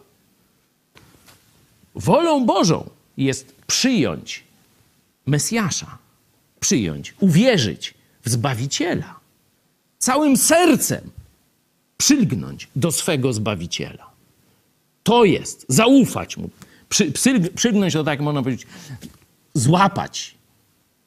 Wolą 1.95 2.45
Bożą 2.45 2.89
jest 3.17 3.55
przyjąć 3.67 4.43
Mesjasza, 5.25 5.97
przyjąć, 6.65 7.13
uwierzyć 7.19 7.93
w 8.23 8.29
Zbawiciela. 8.29 9.19
Całym 9.99 10.37
sercem 10.37 11.11
przylgnąć 11.97 12.67
do 12.75 12.91
swego 12.91 13.33
Zbawiciela. 13.33 14.09
To 15.03 15.25
jest, 15.25 15.65
zaufać 15.69 16.37
Mu. 16.37 16.49
Przy, 16.89 17.11
przylgnąć 17.55 17.93
to 17.93 18.03
tak 18.03 18.21
można 18.21 18.43
powiedzieć, 18.43 18.67
złapać, 19.53 20.35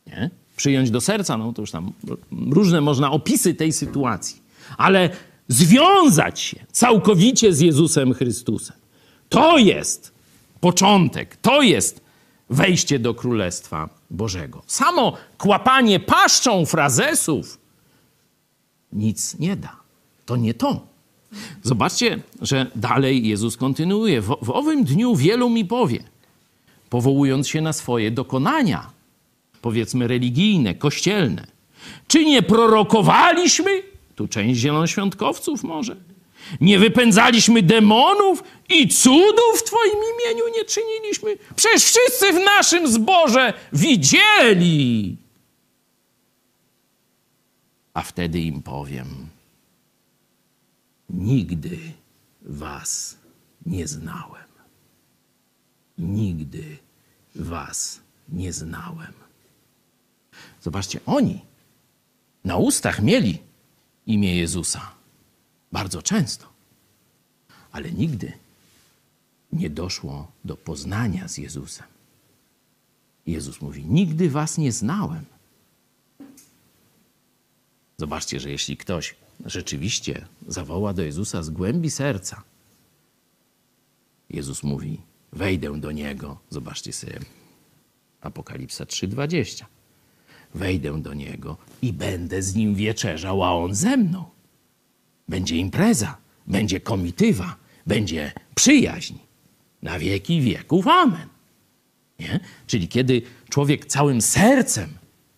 nie? 0.07 0.31
przyjąć 0.57 0.91
do 0.91 1.01
serca, 1.01 1.37
no 1.37 1.53
to 1.53 1.63
już 1.63 1.71
tam 1.71 1.93
różne 2.31 2.81
można 2.81 3.11
opisy 3.11 3.55
tej 3.55 3.73
sytuacji, 3.73 4.43
ale 4.77 5.11
związać 5.49 6.41
się 6.41 6.67
całkowicie 6.73 7.53
z 7.53 7.61
Jezusem 7.61 8.15
Chrystusem. 8.15 8.77
To 9.29 9.59
jest 9.59 10.13
początek, 10.61 11.37
to 11.37 11.63
jest 11.63 12.01
wejście 12.51 12.99
do 12.99 13.15
Królestwa 13.15 13.89
Bożego. 14.11 14.63
Samo 14.67 15.17
kłapanie 15.39 16.01
paszczą 16.01 16.67
frazesów 16.67 17.59
nic 18.93 19.39
nie 19.39 19.57
da. 19.57 19.77
To 20.27 20.37
nie 20.37 20.55
to. 20.55 20.87
Zobaczcie, 21.63 22.23
że 22.43 22.67
dalej 22.75 23.29
Jezus 23.29 23.57
kontynuuje. 23.57 24.21
W, 24.21 24.37
w 24.43 24.51
owym 24.51 24.85
dniu 24.85 25.17
wielu 25.17 25.51
mi 25.51 25.65
powie, 25.65 26.05
powołując 26.91 27.49
się 27.49 27.61
na 27.61 27.73
swoje 27.73 28.11
dokonania, 28.11 28.91
powiedzmy 29.63 30.09
religijne, 30.09 30.75
kościelne. 30.75 31.47
Czy 32.09 32.25
nie 32.25 32.43
prorokowaliśmy? 32.43 33.83
Tu 34.15 34.29
część 34.29 34.61
zielonoświątkowców 34.61 35.65
może. 35.65 35.97
Nie 36.61 36.79
wypędzaliśmy 36.79 37.63
demonów 37.63 38.43
i 38.69 38.89
cudów 38.89 39.59
w 39.59 39.63
Twoim 39.63 39.99
imieniu 40.15 40.45
nie 40.57 40.65
czyniliśmy? 40.65 41.37
Przecież 41.57 41.85
wszyscy 41.85 42.33
w 42.33 42.45
naszym 42.45 42.93
zborze 42.93 43.53
widzieli. 43.73 45.17
A 47.95 48.03
wtedy 48.03 48.41
im 48.41 48.63
powiem: 48.63 49.29
Nigdy 51.11 51.79
Was 52.43 53.17
nie 53.67 53.87
znałem. 53.89 54.49
Nigdy 55.99 56.77
Was 57.35 58.01
nie 58.29 58.53
znałem. 58.53 59.13
Zobaczcie, 60.61 61.01
oni 61.07 61.41
na 62.45 62.57
ustach 62.57 63.03
mieli 63.03 63.39
imię 64.07 64.37
Jezusa 64.37 64.98
bardzo 65.73 66.03
często, 66.03 66.47
ale 67.73 67.93
nigdy 67.93 68.33
nie 69.53 69.71
doszło 69.71 70.33
do 70.45 70.57
poznania 70.57 71.29
z 71.29 71.39
Jezusem. 71.39 71.87
Jezus 73.27 73.61
mówi: 73.61 73.85
Nigdy 73.85 74.31
was 74.31 74.59
nie 74.59 74.73
znałem. 74.73 75.25
Zobaczcie, 77.97 78.41
że 78.41 78.51
jeśli 78.51 78.77
ktoś 78.77 79.15
rzeczywiście 79.45 80.27
zawoła 80.49 80.93
do 80.93 81.03
Jezusa 81.03 81.43
z 81.43 81.51
głębi 81.51 81.91
serca, 81.91 82.43
Jezus 84.31 84.63
mówi: 84.63 85.01
Wejdę 85.33 85.81
do 85.81 85.93
niego. 85.93 86.39
Zobaczcie 86.51 86.93
sobie 86.93 87.21
Apokalipsa 88.21 88.85
3:20 88.85 89.65
wejdę 90.55 91.03
do 91.03 91.15
niego 91.15 91.57
i 91.83 91.93
będę 91.93 92.43
z 92.43 92.55
nim 92.55 92.75
wieczerzał, 92.75 93.45
a 93.45 93.53
on 93.53 93.75
ze 93.75 93.97
mną. 93.97 94.25
Będzie 95.29 95.57
impreza, 95.57 96.17
będzie 96.47 96.81
komitywa, 96.81 97.57
będzie 97.87 98.33
przyjaźń. 98.55 99.15
Na 99.83 99.99
wieki 99.99 100.41
wieków. 100.41 100.87
Amen. 100.87 101.29
Nie? 102.19 102.41
Czyli 102.67 102.89
kiedy 102.89 103.23
człowiek 103.49 103.87
całym 103.87 104.21
sercem 104.23 104.89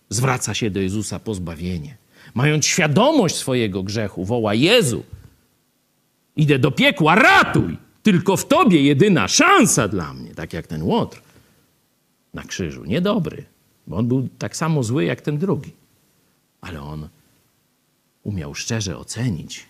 zwraca 0.09 0.53
się 0.53 0.69
do 0.69 0.79
Jezusa 0.79 1.19
po 1.19 1.33
zbawienie, 1.33 1.97
mając 2.33 2.65
świadomość 2.65 3.35
swojego 3.35 3.83
grzechu, 3.83 4.25
woła 4.25 4.53
Jezu, 4.53 5.03
idę 6.35 6.59
do 6.59 6.71
piekła, 6.71 7.15
ratuj! 7.15 7.77
Tylko 8.03 8.37
w 8.37 8.47
Tobie 8.47 8.81
jedyna 8.81 9.27
szansa 9.27 9.87
dla 9.87 10.13
mnie, 10.13 10.35
tak 10.35 10.53
jak 10.53 10.67
ten 10.67 10.83
łotr 10.83 11.21
na 12.33 12.43
krzyżu. 12.43 12.85
Niedobry, 12.85 13.45
bo 13.87 13.97
on 13.97 14.07
był 14.07 14.29
tak 14.37 14.57
samo 14.57 14.83
zły 14.83 15.05
jak 15.05 15.21
ten 15.21 15.37
drugi. 15.37 15.71
Ale 16.61 16.81
on 16.81 17.09
umiał 18.23 18.55
szczerze 18.55 18.97
ocenić 18.97 19.65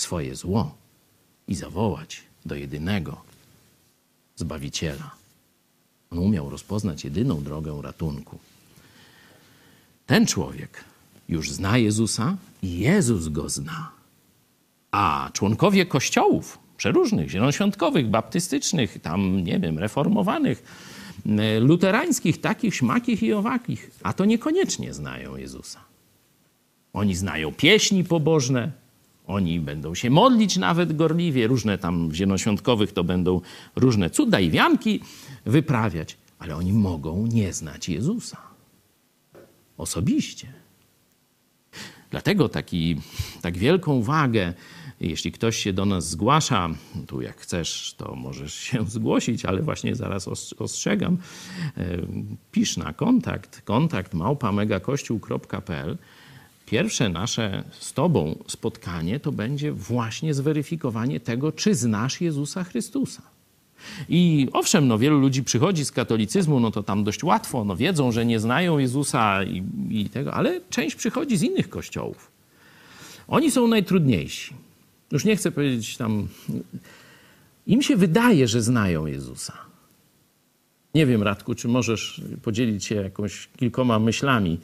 swoje 0.00 0.36
zło 0.36 0.74
i 1.48 1.54
zawołać 1.54 2.22
do 2.46 2.54
jedynego 2.54 3.20
Zbawiciela. 4.36 5.10
On 6.10 6.18
umiał 6.18 6.50
rozpoznać 6.50 7.04
jedyną 7.04 7.42
drogę 7.42 7.80
ratunku. 7.82 8.38
Ten 10.06 10.26
człowiek 10.26 10.84
już 11.28 11.50
zna 11.50 11.78
Jezusa 11.78 12.36
i 12.62 12.78
Jezus 12.78 13.28
go 13.28 13.48
zna. 13.48 13.90
A 14.90 15.30
członkowie 15.32 15.86
kościołów 15.86 16.58
przeróżnych, 16.76 17.30
zielonoświątkowych, 17.30 18.08
baptystycznych, 18.08 18.98
tam, 19.02 19.44
nie 19.44 19.60
wiem, 19.60 19.78
reformowanych, 19.78 20.62
E, 21.26 21.60
luterańskich, 21.60 22.40
takich, 22.40 22.74
śmakich 22.74 23.22
i 23.22 23.32
owakich, 23.32 23.90
a 24.02 24.12
to 24.12 24.24
niekoniecznie 24.24 24.94
znają 24.94 25.36
Jezusa. 25.36 25.80
Oni 26.92 27.14
znają 27.14 27.52
pieśni 27.52 28.04
pobożne, 28.04 28.72
oni 29.30 29.60
będą 29.60 29.94
się 29.94 30.10
modlić 30.10 30.56
nawet 30.56 30.96
gorliwie, 30.96 31.46
różne 31.46 31.78
tam 31.78 32.08
w 32.08 32.14
zielonoświątkowych 32.14 32.92
to 32.92 33.04
będą 33.04 33.40
różne 33.76 34.10
cuda 34.10 34.40
i 34.40 34.50
wianki 34.50 35.00
wyprawiać, 35.46 36.16
ale 36.38 36.56
oni 36.56 36.72
mogą 36.72 37.26
nie 37.26 37.52
znać 37.52 37.88
Jezusa 37.88 38.38
osobiście. 39.78 40.52
Dlatego 42.10 42.48
taki, 42.48 42.96
tak 43.42 43.58
wielką 43.58 44.02
wagę 44.02 44.54
jeśli 45.00 45.32
ktoś 45.32 45.56
się 45.56 45.72
do 45.72 45.84
nas 45.84 46.08
zgłasza, 46.08 46.68
tu 47.06 47.22
jak 47.22 47.40
chcesz, 47.40 47.94
to 47.96 48.14
możesz 48.14 48.54
się 48.54 48.84
zgłosić, 48.96 49.44
ale 49.44 49.62
właśnie 49.62 49.94
zaraz 49.96 50.28
ostrzegam. 50.58 51.18
E, 51.76 51.98
pisz 52.52 52.76
na 52.76 52.92
kontakt, 52.92 53.62
kontakt 53.62 54.14
małpamegakościół.pl. 54.14 55.98
Pierwsze 56.70 57.08
nasze 57.08 57.64
z 57.78 57.92
Tobą 57.92 58.38
spotkanie 58.46 59.20
to 59.20 59.32
będzie 59.32 59.72
właśnie 59.72 60.34
zweryfikowanie 60.34 61.20
tego, 61.20 61.52
czy 61.52 61.74
znasz 61.74 62.20
Jezusa 62.20 62.64
Chrystusa. 62.64 63.22
I 64.08 64.48
owszem, 64.52 64.88
no, 64.88 64.98
wielu 64.98 65.18
ludzi 65.18 65.44
przychodzi 65.44 65.84
z 65.84 65.92
katolicyzmu, 65.92 66.60
no 66.60 66.70
to 66.70 66.82
tam 66.82 67.04
dość 67.04 67.24
łatwo, 67.24 67.64
no, 67.64 67.76
wiedzą, 67.76 68.12
że 68.12 68.26
nie 68.26 68.40
znają 68.40 68.78
Jezusa 68.78 69.44
i, 69.44 69.62
i 69.90 70.08
tego, 70.08 70.34
ale 70.34 70.60
część 70.70 70.96
przychodzi 70.96 71.36
z 71.36 71.42
innych 71.42 71.68
kościołów. 71.68 72.30
Oni 73.28 73.50
są 73.50 73.68
najtrudniejsi 73.68 74.54
już 75.12 75.24
nie 75.24 75.36
chcę 75.36 75.52
powiedzieć 75.52 75.96
tam, 75.96 76.28
im 77.66 77.82
się 77.82 77.96
wydaje, 77.96 78.48
że 78.48 78.62
znają 78.62 79.06
Jezusa. 79.06 79.58
Nie 80.94 81.06
wiem, 81.06 81.22
Radku, 81.22 81.54
czy 81.54 81.68
możesz 81.68 82.20
podzielić 82.42 82.84
się 82.84 82.94
jakąś 82.94 83.48
kilkoma 83.56 83.98
myślami 83.98 84.58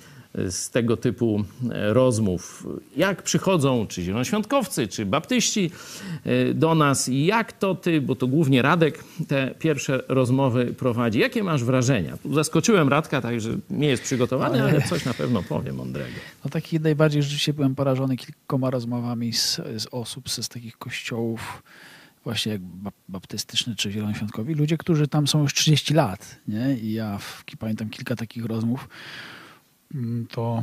z 0.48 0.70
tego 0.70 0.96
typu 0.96 1.44
e, 1.70 1.92
rozmów. 1.92 2.66
Jak 2.96 3.22
przychodzą 3.22 3.86
czy 3.86 4.02
zielonoświątkowcy, 4.02 4.88
czy 4.88 5.06
baptyści 5.06 5.70
e, 6.24 6.54
do 6.54 6.74
nas 6.74 7.08
i 7.08 7.26
jak 7.26 7.52
to 7.52 7.74
ty, 7.74 8.00
bo 8.00 8.14
to 8.14 8.26
głównie 8.26 8.62
Radek 8.62 9.04
te 9.28 9.54
pierwsze 9.58 10.02
rozmowy 10.08 10.66
prowadzi. 10.66 11.18
Jakie 11.18 11.42
masz 11.42 11.64
wrażenia? 11.64 12.18
Zaskoczyłem 12.32 12.88
Radka, 12.88 13.20
także 13.20 13.50
nie 13.70 13.88
jest 13.88 14.02
przygotowany, 14.02 14.62
ale 14.62 14.82
coś 14.82 15.04
na 15.04 15.14
pewno 15.14 15.42
powie 15.42 15.72
mądrego. 15.72 16.16
No 16.44 16.50
taki 16.50 16.80
najbardziej 16.80 17.22
rzeczywiście 17.22 17.52
byłem 17.52 17.74
porażony 17.74 18.16
kilkoma 18.16 18.70
rozmowami 18.70 19.32
z, 19.32 19.60
z 19.76 19.86
osób 19.90 20.30
z, 20.30 20.44
z 20.44 20.48
takich 20.48 20.78
kościołów 20.78 21.62
właśnie 22.24 22.52
jak 22.52 22.60
baptystyczny 23.08 23.76
czy 23.76 23.92
zielonoświątkowi, 23.92 24.54
ludzie, 24.54 24.76
którzy 24.76 25.08
tam 25.08 25.26
są 25.26 25.42
już 25.42 25.54
30 25.54 25.94
lat, 25.94 26.36
nie? 26.48 26.78
I 26.78 26.92
ja 26.92 27.18
w, 27.18 27.44
pamiętam 27.58 27.90
kilka 27.90 28.16
takich 28.16 28.44
rozmów, 28.44 28.88
to 30.30 30.62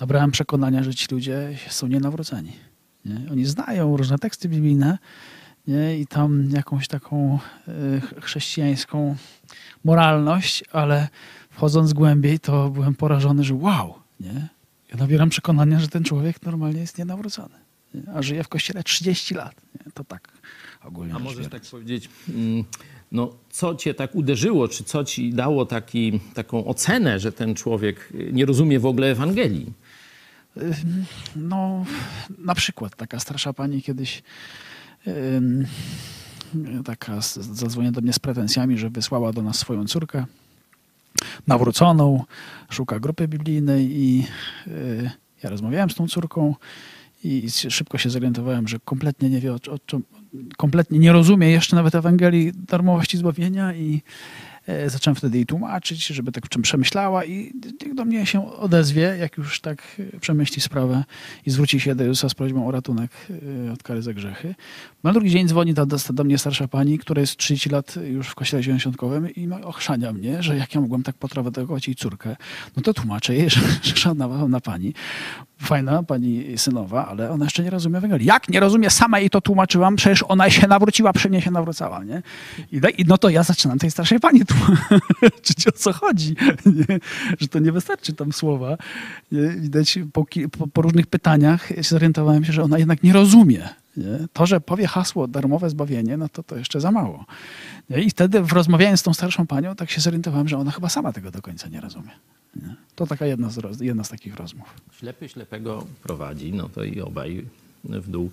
nabrałem 0.00 0.30
przekonania, 0.30 0.82
że 0.82 0.94
ci 0.94 1.06
ludzie 1.10 1.58
są 1.68 1.86
nienawróceni. 1.86 2.52
Nie? 3.04 3.30
Oni 3.30 3.44
znają 3.44 3.96
różne 3.96 4.18
teksty 4.18 4.48
biblijne 4.48 4.98
nie? 5.66 5.98
i 5.98 6.06
tam 6.06 6.50
jakąś 6.50 6.88
taką 6.88 7.38
e, 7.68 8.20
chrześcijańską 8.20 9.16
moralność, 9.84 10.64
ale 10.72 11.08
wchodząc 11.50 11.92
głębiej, 11.92 12.38
to 12.38 12.70
byłem 12.70 12.94
porażony, 12.94 13.44
że 13.44 13.54
wow, 13.54 13.94
nie? 14.20 14.48
Ja 14.92 14.98
nabieram 14.98 15.28
przekonania, 15.28 15.80
że 15.80 15.88
ten 15.88 16.04
człowiek 16.04 16.42
normalnie 16.42 16.80
jest 16.80 16.98
nienawrócony. 16.98 17.54
nie? 17.94 18.02
a 18.14 18.22
żyje 18.22 18.44
w 18.44 18.48
kościele 18.48 18.82
30 18.82 19.34
lat. 19.34 19.54
Nie? 19.74 19.92
To 19.92 20.04
tak 20.04 20.28
ogólnie 20.84 21.14
A 21.14 21.18
możesz 21.18 21.46
biorąc. 21.46 21.52
tak 21.52 21.70
powiedzieć, 21.70 22.08
mm, 22.28 22.64
no, 23.12 23.34
co 23.50 23.74
cię 23.74 23.94
tak 23.94 24.14
uderzyło, 24.14 24.68
czy 24.68 24.84
co 24.84 25.04
ci 25.04 25.32
dało 25.32 25.66
taki, 25.66 26.20
taką 26.34 26.64
ocenę, 26.64 27.20
że 27.20 27.32
ten 27.32 27.54
człowiek 27.54 28.12
nie 28.32 28.46
rozumie 28.46 28.80
w 28.80 28.86
ogóle 28.86 29.10
Ewangelii? 29.10 29.72
No, 31.36 31.84
na 32.38 32.54
przykład 32.54 32.96
taka 32.96 33.20
starsza 33.20 33.52
pani 33.52 33.82
kiedyś 33.82 34.22
taka 36.84 37.20
zadzwoniła 37.20 37.92
do 37.92 38.00
mnie 38.00 38.12
z 38.12 38.18
pretensjami, 38.18 38.78
że 38.78 38.90
wysłała 38.90 39.32
do 39.32 39.42
nas 39.42 39.58
swoją 39.58 39.86
córkę 39.86 40.24
nawróconą, 41.46 42.24
szuka 42.70 43.00
grupy 43.00 43.28
biblijnej 43.28 43.90
i 43.92 44.26
y, 44.66 45.10
ja 45.42 45.50
rozmawiałem 45.50 45.90
z 45.90 45.94
tą 45.94 46.08
córką 46.08 46.54
i 47.24 47.50
szybko 47.50 47.98
się 47.98 48.10
zorientowałem, 48.10 48.68
że 48.68 48.78
kompletnie 48.84 49.30
nie 49.30 49.40
wie 49.40 49.52
o, 49.52 49.54
o 49.54 49.78
czym, 49.86 50.02
kompletnie 50.56 50.98
nie 50.98 51.12
rozumie 51.12 51.50
jeszcze 51.50 51.76
nawet 51.76 51.94
Ewangelii 51.94 52.52
darmowości 52.68 53.18
zbawienia 53.18 53.74
i 53.74 54.02
e, 54.66 54.90
zacząłem 54.90 55.14
wtedy 55.14 55.36
jej 55.38 55.46
tłumaczyć, 55.46 56.06
żeby 56.06 56.32
tak 56.32 56.48
czym 56.48 56.62
przemyślała 56.62 57.24
i 57.24 57.52
jak 57.82 57.94
do 57.94 58.04
mnie 58.04 58.26
się 58.26 58.52
odezwie, 58.52 59.02
jak 59.20 59.36
już 59.36 59.60
tak 59.60 59.82
e, 60.14 60.20
przemyśli 60.20 60.62
sprawę 60.62 61.04
i 61.46 61.50
zwróci 61.50 61.80
się 61.80 61.94
do 61.94 62.04
Jezusa 62.04 62.28
z 62.28 62.34
prośbą 62.34 62.66
o 62.66 62.70
ratunek 62.70 63.10
e, 63.68 63.72
od 63.72 63.82
kary 63.82 64.02
za 64.02 64.12
grzechy. 64.12 64.54
Na 65.04 65.12
drugi 65.12 65.30
dzień 65.30 65.48
dzwoni 65.48 65.74
do, 65.74 65.86
do, 65.86 66.24
mnie 66.24 66.38
starsza 66.38 66.68
pani, 66.68 66.98
która 66.98 67.20
jest 67.20 67.36
30 67.36 67.70
lat 67.70 67.94
już 67.96 68.28
w 68.28 68.34
kościele 68.34 68.62
zielonoświątkowym 68.62 69.34
i 69.34 69.48
ochrzania 69.52 70.12
mnie, 70.12 70.42
że 70.42 70.56
jak 70.56 70.74
ja 70.74 70.80
mogłem 70.80 71.02
tak 71.02 71.16
potraktować 71.16 71.88
jej 71.88 71.94
córkę, 71.94 72.36
no 72.76 72.82
to 72.82 72.94
tłumaczę 72.94 73.34
jej, 73.34 73.50
że, 73.50 73.60
że 73.82 73.96
szanowna 73.96 74.60
pani, 74.60 74.94
fajna 75.62 76.02
pani 76.02 76.58
synowa, 76.58 77.08
ale 77.08 77.30
ona 77.30 77.44
jeszcze 77.44 77.62
nie 77.62 77.70
rozumie 77.70 77.98
Ewangelii. 77.98 78.26
Jak 78.26 78.48
nie 78.48 78.60
rozumie? 78.60 78.90
Sama 78.90 79.18
jej 79.18 79.30
to 79.30 79.40
tłumaczyłam, 79.40 79.96
przecież 79.96 80.24
ona 80.28 80.50
się 80.50 80.68
nawróciła, 80.68 81.12
przy 81.12 81.28
mnie 81.28 81.42
się 81.42 81.50
nawracała, 81.50 82.04
nie? 82.04 82.22
I, 82.72 82.80
no 83.06 83.18
to 83.18 83.28
ja 83.28 83.42
zaczynam 83.42 83.78
tej 83.78 83.90
starszej 83.90 84.20
pani 84.20 84.40
tłumaczyć, 84.46 85.66
o 85.68 85.72
co 85.72 85.92
chodzi, 85.92 86.36
nie? 86.88 86.98
że 87.40 87.48
to 87.48 87.58
nie 87.58 87.72
wystarczy 87.72 88.12
tam 88.12 88.32
słowa. 88.32 88.76
Widać 89.56 89.98
po, 90.12 90.26
po, 90.58 90.66
po 90.66 90.82
różnych 90.82 91.06
pytaniach 91.06 91.68
zorientowałem 91.80 92.44
się, 92.44 92.52
że 92.52 92.62
ona 92.62 92.78
jednak 92.78 93.02
nie 93.02 93.12
rozumie. 93.12 93.81
To, 94.32 94.46
że 94.46 94.60
powie 94.60 94.86
hasło 94.86 95.28
darmowe 95.28 95.70
zbawienie, 95.70 96.16
no 96.16 96.28
to 96.28 96.42
to 96.42 96.56
jeszcze 96.56 96.80
za 96.80 96.90
mało. 96.90 97.24
Nie? 97.90 98.02
I 98.02 98.10
wtedy 98.10 98.42
rozmawiając 98.52 99.00
z 99.00 99.02
tą 99.02 99.14
starszą 99.14 99.46
panią, 99.46 99.74
tak 99.74 99.90
się 99.90 100.00
zorientowałem, 100.00 100.48
że 100.48 100.58
ona 100.58 100.70
chyba 100.70 100.88
sama 100.88 101.12
tego 101.12 101.30
do 101.30 101.42
końca 101.42 101.68
nie 101.68 101.80
rozumie. 101.80 102.10
Nie? 102.56 102.74
To 102.94 103.06
taka 103.06 103.26
jedna 103.26 103.50
z, 103.50 103.80
jedna 103.80 104.04
z 104.04 104.08
takich 104.08 104.36
rozmów. 104.36 104.74
Ślepy 104.98 105.28
ślepego 105.28 105.86
prowadzi, 106.02 106.52
no 106.52 106.68
to 106.68 106.84
i 106.84 107.00
obaj 107.00 107.44
w 107.84 108.10
dół 108.10 108.30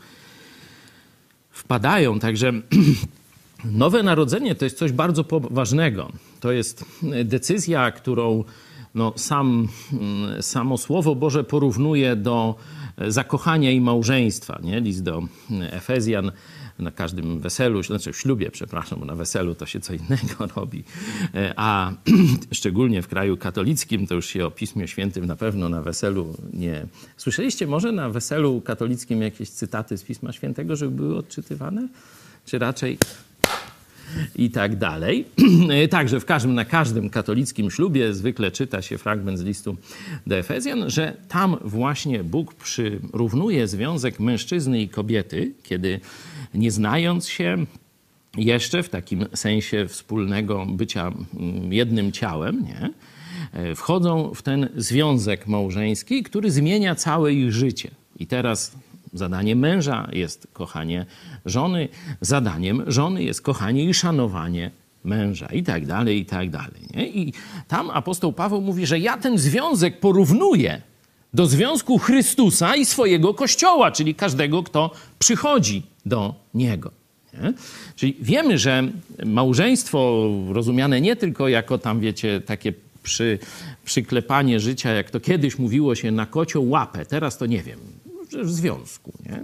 wpadają. 1.52 2.19
Także 2.19 2.52
nowe 3.65 4.04
narodzenie 4.04 4.56
to 4.56 4.65
jest 4.65 4.78
coś 4.78 4.91
bardzo 4.91 5.24
poważnego. 5.24 6.12
To 6.39 6.52
jest 6.52 6.86
decyzja, 7.26 7.91
którą 7.91 8.43
no, 8.95 9.13
sam, 9.15 9.67
mm, 9.93 10.43
samo 10.43 10.78
Słowo 10.78 11.15
Boże 11.15 11.43
porównuje 11.43 12.15
do 12.15 12.56
zakochania 13.07 13.71
i 13.71 13.81
małżeństwa. 13.81 14.59
Nie? 14.63 14.81
List 14.81 15.03
do 15.03 15.21
Efezjan 15.71 16.31
na 16.79 16.91
każdym 16.91 17.39
weselu, 17.39 17.83
znaczy 17.83 18.13
w 18.13 18.17
ślubie, 18.17 18.51
przepraszam, 18.51 18.99
bo 18.99 19.05
na 19.05 19.15
weselu 19.15 19.55
to 19.55 19.65
się 19.65 19.79
co 19.79 19.93
innego 19.93 20.47
robi, 20.55 20.83
E, 21.35 21.53
a 21.55 21.91
szczególnie 22.51 23.01
w 23.01 23.07
kraju 23.07 23.38
katolickim, 23.38 24.07
to 24.07 24.15
już 24.15 24.25
się 24.25 24.45
o 24.45 24.51
Pismie 24.51 24.88
Świętym 24.88 25.25
na 25.25 25.35
pewno 25.35 25.69
na 25.69 25.81
weselu 25.81 26.35
nie... 26.53 26.85
Słyszeliście 27.17 27.67
może 27.67 27.91
na 27.91 28.09
weselu 28.09 28.62
katolickim 28.62 29.21
jakieś 29.21 29.49
cytaty 29.49 29.97
z 29.97 30.03
Pisma 30.03 30.31
Świętego, 30.31 30.75
żeby 30.75 30.95
były 30.95 31.17
odczytywane? 31.17 31.88
Czy 32.45 32.59
raczej 32.59 32.97
i 34.36 34.50
tak 34.52 34.76
dalej. 34.76 35.26
Także 35.89 36.19
w 36.19 36.26
każdym, 36.26 36.54
na 36.54 36.65
każdym 36.65 37.10
katolickim 37.10 37.72
ślubie 37.72 38.13
zwykle 38.13 38.52
czyta 38.52 38.82
się 38.82 38.98
fragment 38.98 39.39
z 39.39 39.43
listu 39.43 39.78
do 40.28 40.38
Efezjan, 40.38 40.89
że 40.89 41.17
tam 41.28 41.58
właśnie 41.62 42.24
Bóg 42.24 42.54
przyrównuje 42.54 43.67
związek 43.67 44.19
mężczyzny 44.19 44.82
i 44.82 44.89
kobiety, 44.89 45.52
kiedy 45.63 46.00
nie 46.54 46.72
znając 46.72 47.28
się 47.28 47.65
jeszcze 48.38 48.84
w 48.84 48.89
takim 48.89 49.26
sensie 49.34 49.88
wspólnego 49.88 50.65
bycia 50.65 51.12
mm, 51.39 51.74
jednym 51.74 52.12
ciałem, 52.12 52.63
nie? 52.63 52.89
E, 53.54 53.76
wchodzą 53.76 54.34
w 54.34 54.41
ten 54.41 54.69
związek 54.76 55.48
małżeński, 55.48 56.24
który 56.24 56.52
zmienia 56.52 56.95
całe 56.95 57.34
ich 57.34 57.52
życie. 57.52 57.91
I 58.19 58.28
teraz 58.28 58.76
zadaniem 59.13 59.60
męża 59.60 60.10
jest 60.12 60.48
kochanie 60.54 61.06
żony, 61.45 61.88
zadaniem 62.22 62.84
żony 62.88 63.24
jest 63.24 63.41
kochanie 63.41 63.84
i 63.84 63.93
szanowanie 63.93 64.72
męża 65.04 65.45
i 65.45 65.63
tak 65.63 65.86
dalej, 65.86 66.19
i 66.19 66.26
tak 66.26 66.50
dalej. 66.50 66.82
Nie? 66.95 67.08
I 67.08 67.34
tam 67.67 67.89
apostoł 67.89 68.34
Paweł 68.34 68.62
mówi, 68.62 68.86
że 68.86 69.00
ja 69.00 69.17
ten 69.17 69.38
związek 69.38 70.00
porównuję 70.00 70.82
do 71.34 71.45
związku 71.45 71.98
Chrystusa 71.98 72.76
i 72.76 72.86
swojego 72.86 73.34
Kościoła, 73.34 73.91
czyli 73.91 74.15
każdego, 74.15 74.63
kto 74.63 74.91
przychodzi 75.19 75.84
do 76.06 76.36
Niego. 76.54 76.91
Nie? 77.34 77.54
Czyli 77.95 78.15
wiemy, 78.22 78.58
że 78.58 78.84
małżeństwo 79.26 80.30
rozumiane 80.50 81.02
nie 81.02 81.15
tylko 81.15 81.48
jako 81.48 81.78
tam, 81.78 82.00
wiecie, 82.00 82.41
takie 82.41 82.74
przy, 83.04 83.39
przyklepanie 83.86 84.60
życia, 84.60 84.91
jak 84.91 85.12
to 85.12 85.19
kiedyś 85.19 85.60
mówiło 85.60 85.95
się 85.95 86.12
na 86.12 86.26
kocią 86.26 86.62
łapę, 86.62 87.06
teraz 87.06 87.38
to 87.38 87.45
nie 87.45 87.63
wiem, 87.63 87.80
w 88.37 88.49
związku, 88.49 89.13
nie? 89.25 89.43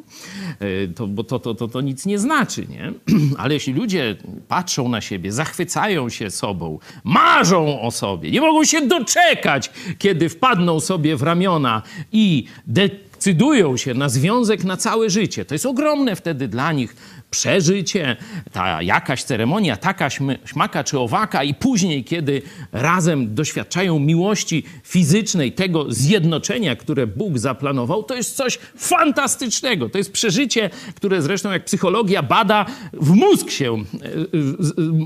E, 0.60 0.88
To, 0.88 1.08
bo 1.08 1.24
to, 1.24 1.40
to, 1.40 1.56
to, 1.56 1.68
to 1.68 1.82
nic 1.82 2.06
nie 2.06 2.20
znaczy, 2.20 2.68
nie? 2.70 2.94
Ale 3.42 3.54
jeśli 3.54 3.74
ludzie 3.74 4.16
patrzą 4.48 4.90
na 4.90 5.02
siebie, 5.02 5.32
zachwycają 5.32 6.10
się 6.10 6.32
sobą, 6.32 6.80
marzą 7.04 7.82
o 7.82 7.92
sobie, 7.92 8.32
nie 8.32 8.42
mogą 8.42 8.64
się 8.64 8.88
doczekać, 8.88 9.72
kiedy 9.98 10.30
wpadną 10.30 10.80
sobie 10.80 11.16
w 11.16 11.22
ramiona 11.24 11.82
i 12.12 12.46
decydują 12.68 13.78
się 13.78 13.94
na 13.94 14.10
związek 14.10 14.64
na 14.64 14.78
całe 14.78 15.10
życie, 15.10 15.46
to 15.46 15.56
jest 15.56 15.66
ogromne 15.66 16.16
wtedy 16.16 16.48
dla 16.48 16.72
nich 16.72 16.96
przeżycie, 17.32 18.16
ta 18.52 18.82
jakaś 18.82 19.24
ceremonia, 19.24 19.78
taka 19.78 20.08
śm- 20.08 20.38
śmaka 20.46 20.84
czy 20.84 21.00
owaka 21.00 21.44
i 21.44 21.54
później, 21.54 22.04
kiedy 22.04 22.42
razem 22.72 23.36
doświadczają 23.36 24.00
miłości 24.00 24.64
fizycznej, 24.84 25.52
tego 25.52 25.94
zjednoczenia, 25.94 26.76
które 26.76 27.08
Bóg 27.08 27.38
zaplanował, 27.38 28.04
to 28.04 28.16
jest 28.16 28.36
coś 28.36 28.60
fantastycznego. 28.78 29.90
To 29.90 29.98
jest 29.98 30.12
przeżycie, 30.12 30.70
które 30.96 31.22
zresztą 31.22 31.52
jak 31.52 31.66
psychologia 31.66 32.24
bada, 32.24 32.66
w 32.94 33.10
mózg 33.10 33.50
się 33.50 33.74
e, 33.74 33.78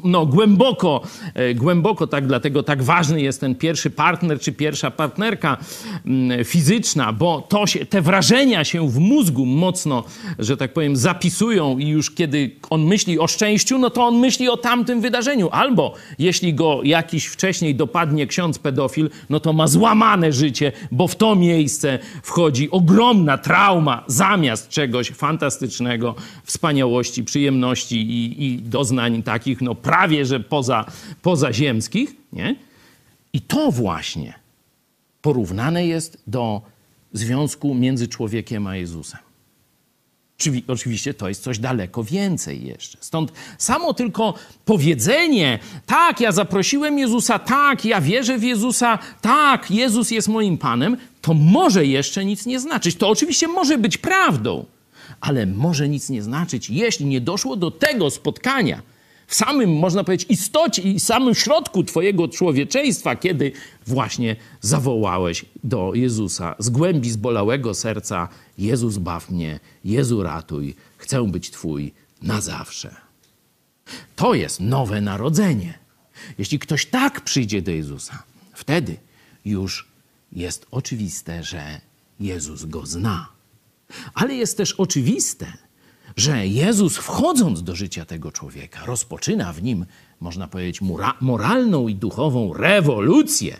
no, 0.03 0.26
głęboko, 0.26 1.01
e, 1.34 1.53
głęboko 1.53 2.07
tak, 2.07 2.28
dlatego 2.28 2.63
tak 2.63 2.84
ważny 2.84 3.22
jest 3.22 3.41
ten 3.41 3.55
pierwszy 3.55 3.89
partner 3.89 4.39
czy 4.39 4.51
pierwsza 4.51 4.91
partnerka 4.91 5.57
mm, 6.05 6.45
fizyczna, 6.45 7.13
bo 7.13 7.41
to 7.41 7.67
się, 7.67 7.86
te 7.86 8.01
wrażenia 8.01 8.63
się 8.63 8.89
w 8.89 8.99
mózgu 8.99 9.45
mocno, 9.45 10.03
że 10.39 10.57
tak 10.57 10.74
powiem, 10.74 10.95
zapisują 10.95 11.78
i 11.78 11.88
już 11.88 12.09
kiedy 12.16 12.51
on 12.70 12.86
myśli 12.86 13.20
o 13.20 13.28
szczęściu, 13.28 13.78
no 13.78 13.89
to 13.89 14.05
on 14.05 14.20
myśli 14.20 14.49
o 14.49 14.57
tamtym 14.57 15.01
wydarzeniu. 15.01 15.49
Albo 15.51 15.93
jeśli 16.20 16.53
go 16.53 16.84
jakiś 16.84 17.26
wcześniej 17.26 17.76
dopadnie 17.76 18.28
ksiądz 18.28 18.60
pedofil, 18.60 19.10
no 19.30 19.39
to 19.39 19.53
ma 19.53 19.68
złamane 19.68 20.32
życie, 20.32 20.72
bo 20.91 21.07
w 21.07 21.16
to 21.16 21.36
miejsce 21.36 21.99
wchodzi 22.24 22.72
ogromna 22.72 23.38
trauma 23.38 24.03
zamiast 24.07 24.70
czegoś 24.70 25.10
fantastycznego, 25.10 26.16
wspaniałości, 26.43 27.24
przyjemności 27.24 27.95
i, 27.95 28.45
i 28.45 28.62
doznań 28.62 29.24
takich, 29.24 29.62
no 29.62 29.76
prawie 29.76 30.26
że 30.26 30.39
poza, 30.39 30.86
pozaziemskich, 31.22 32.16
nie? 32.34 32.55
I 33.34 33.41
to 33.41 33.72
właśnie 33.72 34.34
porównane 35.22 35.88
jest 35.88 36.24
do 36.28 36.62
związku 37.14 37.76
między 37.76 38.07
człowiekiem 38.07 38.68
a 38.68 38.76
Jezusem. 38.76 39.28
Oczywi- 40.39 40.63
Oczywiście 40.67 41.13
to 41.13 41.29
jest 41.29 41.43
coś 41.43 41.59
daleko 41.59 42.03
więcej 42.03 42.65
jeszcze. 42.65 42.97
Stąd 43.01 43.31
samo 43.57 43.93
tylko 43.93 44.33
powiedzenie, 44.65 45.59
tak, 45.85 46.19
ja 46.21 46.31
zaprosiłem 46.31 46.99
Jezusa, 46.99 47.39
tak, 47.39 47.85
ja 47.85 48.01
wierzę 48.01 48.37
w 48.37 48.43
Jezusa, 48.43 48.99
tak, 49.21 49.71
Jezus 49.71 50.11
jest 50.11 50.27
moim 50.27 50.57
Panem, 50.57 50.97
to 51.21 51.33
może 51.33 51.85
jeszcze 51.85 52.25
nic 52.25 52.45
nie 52.45 52.59
znaczyć. 52.59 52.95
To 52.95 53.09
oczywiście 53.09 53.47
może 53.47 53.77
być 53.77 53.97
prawdą, 53.97 54.65
ale 55.21 55.45
może 55.45 55.89
nic 55.89 56.09
nie 56.09 56.23
znaczyć, 56.23 56.69
jeśli 56.69 57.05
nie 57.05 57.21
doszło 57.21 57.55
do 57.55 57.71
tego 57.71 58.09
spotkania 58.09 58.81
w 59.30 59.36
samym, 59.36 59.73
można 59.73 60.03
powiedzieć, 60.03 60.30
istocie 60.30 60.82
i 60.82 60.99
samym 60.99 61.36
środku 61.36 61.84
Twojego 61.84 62.27
człowieczeństwa, 62.27 63.15
kiedy 63.15 63.51
właśnie 63.88 64.36
zawołałeś 64.61 65.45
do 65.63 65.91
Jezusa 65.93 66.55
z 66.59 66.69
głębi 66.69 67.11
zbolałego 67.11 67.73
serca: 67.73 68.27
Jezus, 68.57 68.97
baw 68.97 69.30
mnie, 69.30 69.59
Jezu, 69.86 70.23
ratuj, 70.23 70.75
chcę 70.97 71.23
być 71.27 71.51
Twój 71.51 71.93
na 72.21 72.41
zawsze. 72.41 72.95
To 74.15 74.34
jest 74.34 74.59
nowe 74.59 75.01
narodzenie. 75.01 75.80
Jeśli 76.38 76.59
ktoś 76.59 76.86
tak 76.86 77.21
przyjdzie 77.21 77.61
do 77.61 77.71
Jezusa, 77.71 78.23
wtedy 78.53 78.97
już 79.45 79.88
jest 80.32 80.65
oczywiste, 80.71 81.43
że 81.43 81.82
Jezus 82.19 82.65
go 82.65 82.86
zna. 82.86 83.27
Ale 84.13 84.36
jest 84.36 84.57
też 84.57 84.73
oczywiste, 84.73 85.53
że 86.16 86.47
Jezus 86.47 86.97
wchodząc 86.97 87.64
do 87.64 87.76
życia 87.76 88.05
tego 88.05 88.32
człowieka, 88.32 88.86
rozpoczyna 88.86 89.53
w 89.53 89.64
nim, 89.64 89.86
można 90.20 90.47
powiedzieć, 90.47 90.82
moralną 91.22 91.88
i 91.88 91.95
duchową 91.95 92.53
rewolucję. 92.53 93.57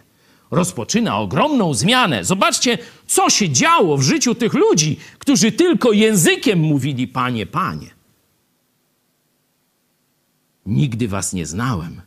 Rozpoczyna 0.52 1.18
ogromną 1.18 1.74
zmianę. 1.74 2.24
Zobaczcie, 2.24 2.78
co 3.08 3.30
się 3.30 3.50
działo 3.50 3.98
w 3.98 4.02
życiu 4.02 4.36
tych 4.36 4.54
ludzi, 4.54 4.98
którzy 5.20 5.52
tylko 5.52 5.92
językiem 5.92 6.60
mówili: 6.60 7.08
Panie, 7.08 7.46
Panie. 7.46 7.88
Nigdy 10.66 11.08
was 11.08 11.34
nie 11.34 11.46
znałem, 11.46 12.02